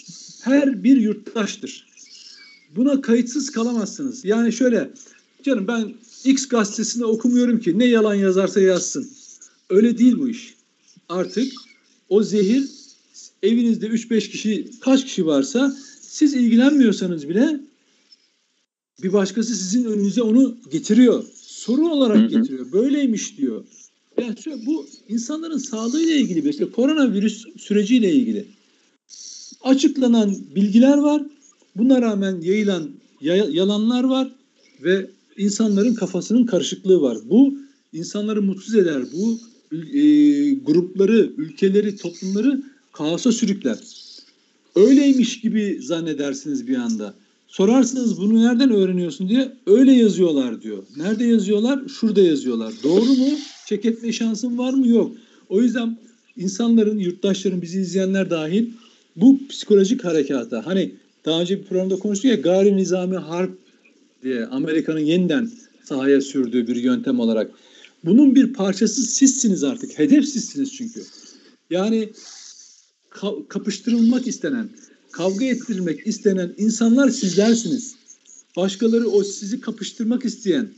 [0.43, 1.87] her bir yurttaştır.
[2.77, 4.25] Buna kayıtsız kalamazsınız.
[4.25, 4.91] Yani şöyle
[5.43, 5.95] canım ben
[6.25, 9.11] X gazetesinde okumuyorum ki ne yalan yazarsa yazsın.
[9.71, 10.55] Öyle değil bu iş.
[11.09, 11.53] Artık
[12.09, 12.69] o zehir
[13.43, 17.61] evinizde 3-5 kişi kaç kişi varsa siz ilgilenmiyorsanız bile
[19.03, 21.25] bir başkası sizin önünüze onu getiriyor.
[21.35, 22.73] Soru olarak getiriyor.
[22.73, 23.65] Böyleymiş diyor.
[24.21, 28.47] Yani bu insanların sağlığıyla ilgili bir işte koronavirüs süreciyle ilgili.
[29.63, 31.23] Açıklanan bilgiler var.
[31.77, 32.91] Buna rağmen yayılan
[33.51, 34.33] yalanlar var
[34.83, 37.19] ve insanların kafasının karışıklığı var.
[37.25, 37.55] Bu
[37.93, 39.03] insanları mutsuz eder.
[39.13, 39.39] Bu
[39.77, 42.63] e, grupları, ülkeleri, toplumları
[42.93, 43.79] kaosa sürükler.
[44.75, 47.15] Öyleymiş gibi zannedersiniz bir anda.
[47.49, 50.83] Sorarsınız bunu nereden öğreniyorsun diye öyle yazıyorlar diyor.
[50.97, 51.81] Nerede yazıyorlar?
[51.89, 52.73] Şurada yazıyorlar.
[52.83, 53.29] Doğru mu?
[53.71, 54.89] Çek etme şansın var mı?
[54.89, 55.13] Yok.
[55.49, 55.99] O yüzden
[56.37, 58.71] insanların, yurttaşların, bizi izleyenler dahil
[59.17, 60.95] bu psikolojik harekata hani
[61.25, 63.59] daha önce bir programda konuştuk ya gayri nizami harp
[64.23, 65.51] diye Amerika'nın yeniden
[65.85, 67.51] sahaya sürdüğü bir yöntem olarak.
[68.05, 69.99] Bunun bir parçası sizsiniz artık.
[69.99, 71.03] Hedef sizsiniz çünkü.
[71.71, 72.09] Yani
[73.11, 74.69] ka- kapıştırılmak istenen,
[75.13, 77.95] kavga ettirmek istenen insanlar sizlersiniz.
[78.57, 80.69] Başkaları o sizi kapıştırmak isteyen,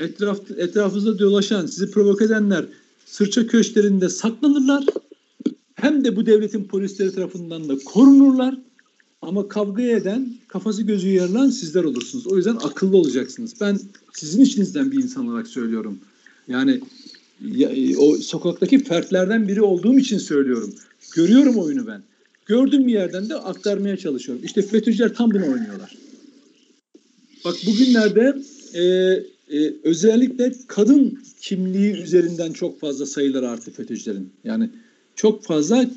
[0.00, 2.64] etraf, etrafınızda dolaşan, sizi provoke edenler
[3.06, 4.84] sırça köşklerinde saklanırlar.
[5.74, 8.54] Hem de bu devletin polisleri tarafından da korunurlar.
[9.22, 12.26] Ama kavga eden, kafası gözü yarılan sizler olursunuz.
[12.26, 13.54] O yüzden akıllı olacaksınız.
[13.60, 13.80] Ben
[14.12, 15.98] sizin içinizden bir insan olarak söylüyorum.
[16.48, 16.80] Yani
[17.40, 20.74] ya, o sokaktaki fertlerden biri olduğum için söylüyorum.
[21.14, 22.02] Görüyorum oyunu ben.
[22.46, 24.44] Gördüğüm bir yerden de aktarmaya çalışıyorum.
[24.44, 25.96] İşte FETÖ'cüler tam bunu oynuyorlar.
[27.44, 28.42] Bak bugünlerde
[28.74, 28.82] e,
[29.52, 34.30] e, özellikle kadın kimliği üzerinden çok fazla sayılar arttı FETÖ'cülerin.
[34.44, 34.70] Yani
[35.16, 35.90] çok fazla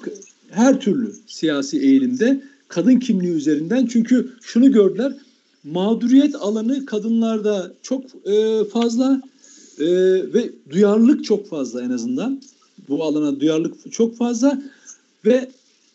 [0.49, 3.85] her türlü siyasi eğilimde kadın kimliği üzerinden.
[3.85, 5.13] Çünkü şunu gördüler
[5.63, 9.21] mağduriyet alanı kadınlarda çok e, fazla
[9.79, 9.87] e,
[10.33, 12.41] ve duyarlılık çok fazla en azından.
[12.89, 14.61] Bu alana duyarlılık çok fazla.
[15.25, 15.49] Ve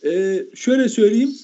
[0.04, 1.34] e, şöyle söyleyeyim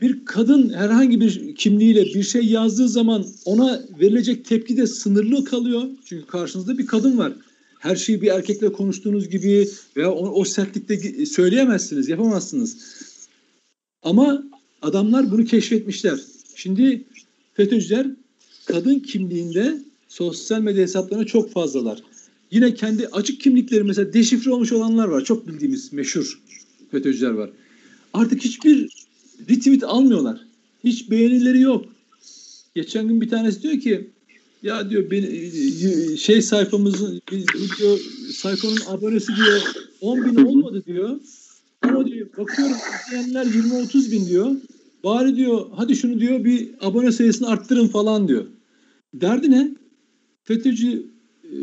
[0.00, 5.82] bir kadın herhangi bir kimliğiyle bir şey yazdığı zaman ona verilecek tepki de sınırlı kalıyor.
[6.04, 7.32] Çünkü karşınızda bir kadın var.
[7.78, 12.76] Her şeyi bir erkekle konuştuğunuz gibi veya o, o sertlikte söyleyemezsiniz, yapamazsınız.
[14.02, 14.44] Ama
[14.82, 16.20] adamlar bunu keşfetmişler.
[16.54, 17.04] Şimdi
[17.54, 18.06] FETÖ'cüler
[18.66, 22.02] kadın kimliğinde sosyal medya hesaplarına çok fazlalar.
[22.50, 25.24] Yine kendi açık kimlikleri mesela deşifre olmuş olanlar var.
[25.24, 26.40] Çok bildiğimiz meşhur
[26.90, 27.50] FETÖ'cüler var.
[28.14, 28.88] Artık hiçbir
[29.50, 30.40] retweet almıyorlar.
[30.84, 31.84] Hiç beğenileri yok.
[32.74, 34.10] Geçen gün bir tanesi diyor ki
[34.62, 37.22] ya diyor beni, şey sayfamızın
[37.78, 37.98] diyor
[38.32, 39.60] sayfanın abonesi diyor
[40.00, 41.20] 10 bin olmadı diyor.
[41.82, 42.76] Ama diyor bakıyorum
[43.06, 44.56] izleyenler 20-30 bin diyor.
[45.04, 48.44] Bari diyor hadi şunu diyor bir abone sayısını arttırın falan diyor.
[49.14, 49.76] Derdi ne?
[50.44, 51.06] FETÖ'cü
[51.44, 51.56] e,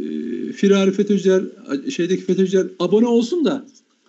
[0.51, 1.43] firari FETÖ'cüler
[1.89, 3.65] şeydeki FETÖ'cüler abone olsun da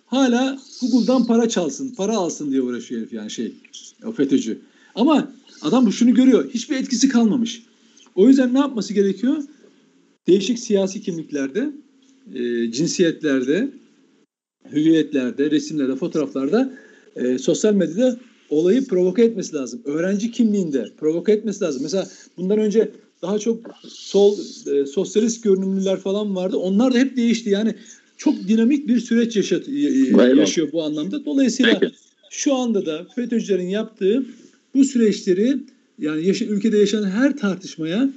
[0.07, 3.53] hala Google'dan para çalsın, para alsın diye uğraşıyor herif yani şey
[4.05, 4.61] o FETÖ'cü.
[4.95, 5.31] Ama
[5.61, 6.49] adam bu şunu görüyor.
[6.53, 7.63] Hiçbir etkisi kalmamış.
[8.15, 9.43] O yüzden ne yapması gerekiyor?
[10.27, 11.69] Değişik siyasi kimliklerde,
[12.33, 13.69] e, cinsiyetlerde,
[14.71, 16.73] hüviyetlerde, resimlerde, fotoğraflarda
[17.15, 19.81] e, sosyal medyada olayı provoke etmesi lazım.
[19.85, 21.83] Öğrenci kimliğinde provoke etmesi lazım.
[21.83, 22.91] Mesela bundan önce
[23.21, 24.37] daha çok sol
[24.67, 26.57] e, sosyalist görünümlüler falan vardı.
[26.57, 27.49] Onlar da hep değişti.
[27.49, 27.75] Yani
[28.17, 29.67] çok dinamik bir süreç yaşat,
[30.37, 31.25] yaşıyor bu anlamda.
[31.25, 31.79] Dolayısıyla
[32.29, 34.25] şu anda da FETÖ'cülerin yaptığı
[34.75, 35.57] bu süreçleri
[35.99, 38.09] yani yaşa, ülkede yaşanan her tartışmaya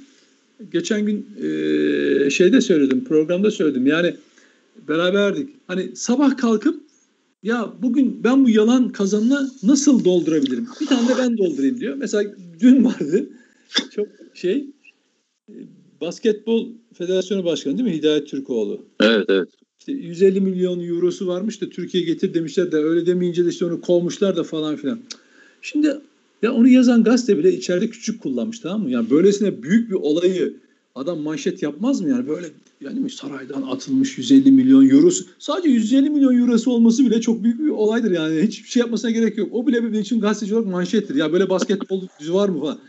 [0.71, 3.87] geçen gün e, şeyde söyledim, programda söyledim.
[3.87, 4.15] Yani
[4.87, 5.49] beraberdik.
[5.67, 6.81] Hani sabah kalkıp
[7.43, 10.67] ya bugün ben bu yalan kazanına nasıl doldurabilirim?
[10.81, 11.95] Bir tane de ben doldurayım diyor.
[11.95, 13.29] Mesela dün vardı.
[13.95, 14.65] Çok şey
[16.01, 17.95] Basketbol Federasyonu Başkanı değil mi?
[17.95, 18.85] Hidayet Türkoğlu.
[18.99, 19.49] Evet evet.
[19.81, 23.81] İşte 150 milyon eurosu varmış da Türkiye getir demişler de öyle demeyince de işte onu
[23.81, 24.99] kovmuşlar da falan filan.
[25.61, 25.97] Şimdi
[26.41, 28.91] ya onu yazan gazete bile içeride küçük kullanmış tamam mı?
[28.91, 30.53] Yani böylesine büyük bir olayı
[30.95, 32.47] adam manşet yapmaz mı yani böyle
[32.81, 37.69] yani saraydan atılmış 150 milyon eurosu sadece 150 milyon eurosu olması bile çok büyük bir
[37.69, 39.49] olaydır yani hiçbir şey yapmasına gerek yok.
[39.51, 41.15] O bile benim için gazeteci olarak manşettir.
[41.15, 42.79] Ya böyle basketbol var mı falan.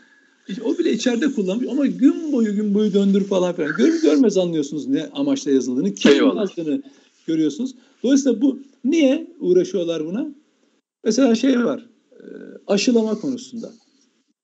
[0.65, 3.77] O bile içeride kullanmış ama gün boyu gün boyu döndür falan filan.
[3.77, 5.95] Gör, görmez anlıyorsunuz ne amaçla yazıldığını.
[5.95, 6.83] Kim yazdığını
[7.27, 7.75] görüyorsunuz.
[8.03, 10.35] Dolayısıyla bu niye uğraşıyorlar buna?
[11.05, 11.87] Mesela şey var.
[12.13, 12.25] E,
[12.67, 13.73] aşılama konusunda.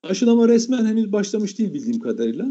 [0.03, 2.45] Aşılama resmen henüz başlamış değil bildiğim kadarıyla.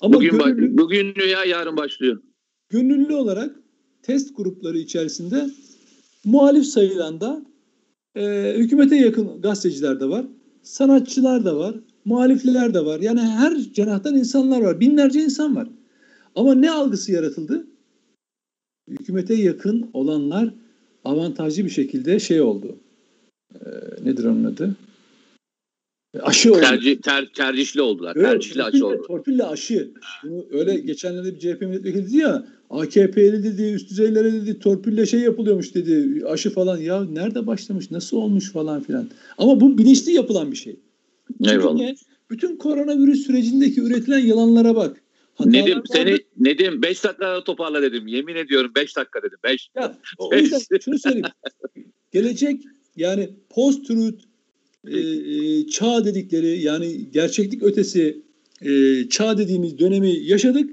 [0.00, 2.22] Ama bugün, gönüllü, bugün ya yarın başlıyor.
[2.68, 3.56] Gönüllü olarak
[4.02, 5.50] test grupları içerisinde
[6.24, 7.42] muhalif sayılan da
[8.16, 10.26] e, hükümete yakın gazeteciler de var.
[10.62, 11.74] Sanatçılar da var
[12.04, 13.00] muhalifler de var.
[13.00, 14.80] Yani her cenahtan insanlar var.
[14.80, 15.68] Binlerce insan var.
[16.34, 17.66] Ama ne algısı yaratıldı?
[18.88, 20.54] Hükümete yakın olanlar
[21.04, 22.76] avantajlı bir şekilde şey oldu.
[23.54, 23.58] Ee,
[24.04, 24.76] nedir onun adı?
[26.20, 26.60] Aşı oldu.
[26.60, 28.16] Tercih, ter, tercihli oldular.
[28.16, 29.02] Evet, tercihli aşı oldu.
[29.06, 29.90] Torpille aşı.
[30.24, 35.20] Bunu öyle geçenlerde bir CHP milletvekili dedi ya AKP'li dedi üst düzeylere dedi torpille şey
[35.20, 36.78] yapılıyormuş dedi aşı falan.
[36.78, 39.08] Ya nerede başlamış nasıl olmuş falan filan.
[39.38, 40.76] Ama bu bilinçli yapılan bir şey.
[41.44, 41.78] Eyvallah.
[41.78, 45.02] Çünkü bütün koronavirüs sürecindeki üretilen yalanlara bak.
[45.34, 45.88] Hatalar Nedim vardı.
[45.92, 48.06] seni Nedim 5 dakikada toparla dedim.
[48.06, 49.38] Yemin ediyorum 5 dakika dedim.
[49.44, 49.70] 5.
[49.74, 51.26] Ya, o yüzden şunu söyleyeyim.
[52.12, 52.62] Gelecek
[52.96, 54.24] yani post-truth
[54.86, 58.22] e, e, çağ dedikleri yani gerçeklik ötesi
[58.62, 60.70] e, çağ dediğimiz dönemi yaşadık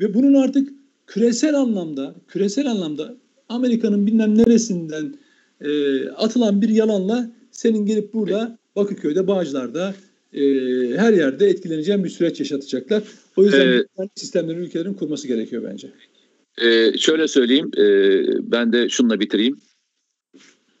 [0.00, 0.72] ve bunun artık
[1.06, 3.16] küresel anlamda küresel anlamda
[3.48, 5.14] Amerika'nın bilmem neresinden
[5.60, 9.94] e, atılan bir yalanla senin gelip burada Bakırköy'de, Bağcılar'da
[10.32, 10.42] e,
[10.96, 13.02] her yerde etkileneceğim bir süreç yaşatacaklar.
[13.36, 15.90] O yüzden ee, sistemlerin ülkelerin kurması gerekiyor bence.
[16.58, 17.82] E, şöyle söyleyeyim, e,
[18.52, 19.56] ben de şununla bitireyim.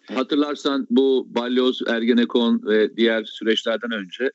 [0.04, 4.30] Hatırlarsan bu Balyoz, Ergenekon ve diğer süreçlerden önce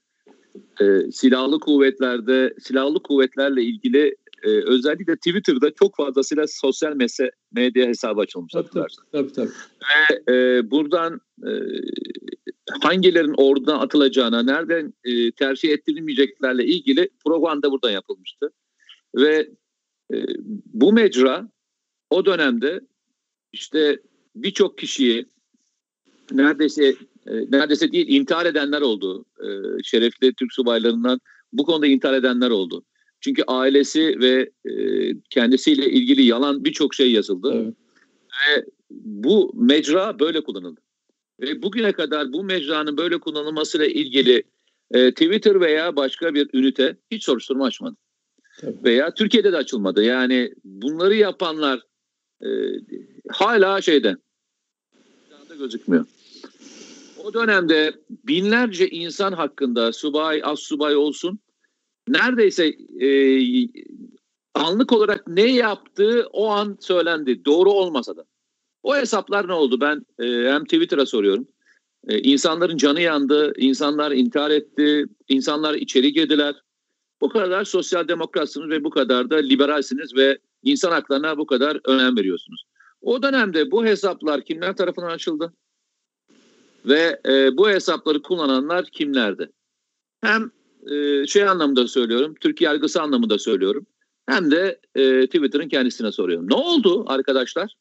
[0.82, 6.96] e, silahlı kuvvetlerde, silahlı kuvvetlerle ilgili e, özellikle Twitter'da çok fazlasıyla sosyal
[7.52, 8.54] medya hesabı açılmış.
[8.54, 9.04] Tabii, hatırlarsın.
[9.12, 9.50] tabii, tabii.
[9.82, 11.52] Ve e, buradan e,
[12.82, 18.52] hangilerin oradan atılacağına, nereden e, tercih ettirilmeyeceklerle ilgili propaganda buradan yapılmıştı.
[19.16, 19.50] Ve
[20.14, 20.18] e,
[20.74, 21.50] bu mecra
[22.10, 22.82] o dönemde
[23.52, 24.00] işte
[24.36, 25.26] birçok kişiyi
[26.32, 26.96] neredeyse
[27.28, 29.26] e, neredeyse değil intihar edenler oldu.
[29.40, 29.48] E,
[29.84, 31.20] şerefli Türk subaylarından
[31.54, 32.84] bu konuda intihar edenler oldu.
[33.22, 34.74] Çünkü ailesi ve e,
[35.30, 37.54] kendisiyle ilgili yalan birçok şey yazıldı.
[37.56, 37.74] Evet.
[38.32, 40.82] Ve bu mecra böyle kullanıldı.
[41.42, 44.44] Ve bugüne kadar bu mecranın böyle kullanılmasıyla ilgili
[44.92, 47.96] e, Twitter veya başka bir ünite hiç soruşturma açmadı.
[48.62, 48.84] Tabii.
[48.84, 50.04] Veya Türkiye'de de açılmadı.
[50.04, 51.82] Yani bunları yapanlar
[52.42, 52.48] e,
[53.30, 54.16] hala şeyde
[55.60, 56.06] gözükmüyor.
[57.24, 61.40] O dönemde binlerce insan hakkında subay, az subay olsun
[62.08, 62.68] neredeyse
[63.02, 63.10] e,
[64.54, 67.46] anlık olarak ne yaptığı o an söylendi.
[67.46, 68.26] Doğru olmasa da.
[68.84, 69.82] O hesaplar ne oldu?
[69.82, 71.48] Ben e, hem Twitter'a soruyorum.
[72.08, 76.56] E, insanların canı yandı, insanlar intihar etti, insanlar içeri girdiler.
[77.22, 82.18] Bu kadar sosyal demokratsınız ve bu kadar da liberalsiniz ve insan haklarına bu kadar önem
[82.18, 82.66] veriyorsunuz.
[83.02, 85.54] O dönemde bu hesaplar kimler tarafından açıldı?
[86.86, 89.52] Ve e, bu hesapları kullananlar kimlerdi?
[90.22, 90.52] Hem
[90.92, 93.86] e, şey anlamında söylüyorum, Türkiye yargısı anlamında söylüyorum.
[94.30, 96.50] Hem de e, Twitter'ın kendisine soruyorum.
[96.50, 97.76] Ne oldu arkadaşlar?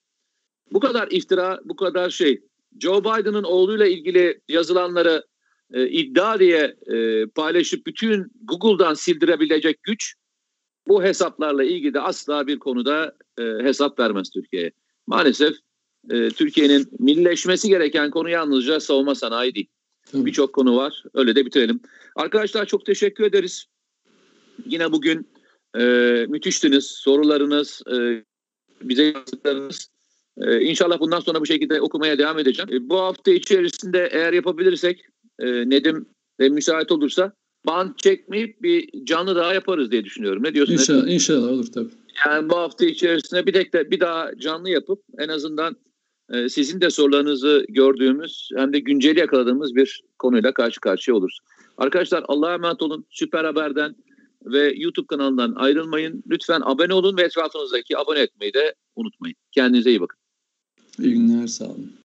[0.72, 2.42] Bu kadar iftira, bu kadar şey.
[2.80, 5.24] Joe Biden'ın oğluyla ilgili yazılanları
[5.72, 10.14] e, iddia diye e, paylaşıp bütün Google'dan sildirebilecek güç
[10.88, 14.72] bu hesaplarla ilgili de asla bir konuda e, hesap vermez Türkiye'ye.
[15.06, 15.56] Maalesef
[16.10, 19.68] e, Türkiye'nin millileşmesi gereken konu yalnızca savunma sanayi değil.
[20.14, 21.04] Birçok konu var.
[21.14, 21.80] Öyle de bitirelim.
[22.16, 23.66] Arkadaşlar çok teşekkür ederiz.
[24.66, 25.28] Yine bugün
[25.78, 25.82] e,
[26.28, 26.84] müthiştiniz.
[26.86, 28.24] Sorularınız, e,
[28.82, 29.91] bize yazdıklarınız.
[30.40, 32.68] E, inşallah bundan sonra bu şekilde okumaya devam edeceğim.
[32.72, 35.04] E, bu hafta içerisinde eğer yapabilirsek
[35.38, 36.06] e, Nedim
[36.38, 37.32] e, müsait olursa
[37.66, 40.42] band çekmeyip bir canlı daha yaparız diye düşünüyorum.
[40.42, 40.72] Ne diyorsun?
[40.72, 41.90] İnşallah, inşallah olur tabii.
[42.26, 45.76] Yani bu hafta içerisinde bir tek de bir daha canlı yapıp en azından
[46.32, 51.38] e, sizin de sorularınızı gördüğümüz hem de günceli yakaladığımız bir konuyla karşı karşıya oluruz.
[51.78, 53.06] Arkadaşlar Allah'a emanet olun.
[53.10, 53.96] Süper Haber'den
[54.44, 56.22] ve YouTube kanalından ayrılmayın.
[56.30, 59.36] Lütfen abone olun ve etrafınızdaki abone etmeyi de unutmayın.
[59.52, 60.21] Kendinize iyi bakın.
[60.98, 62.01] İyi günler, sağ olun.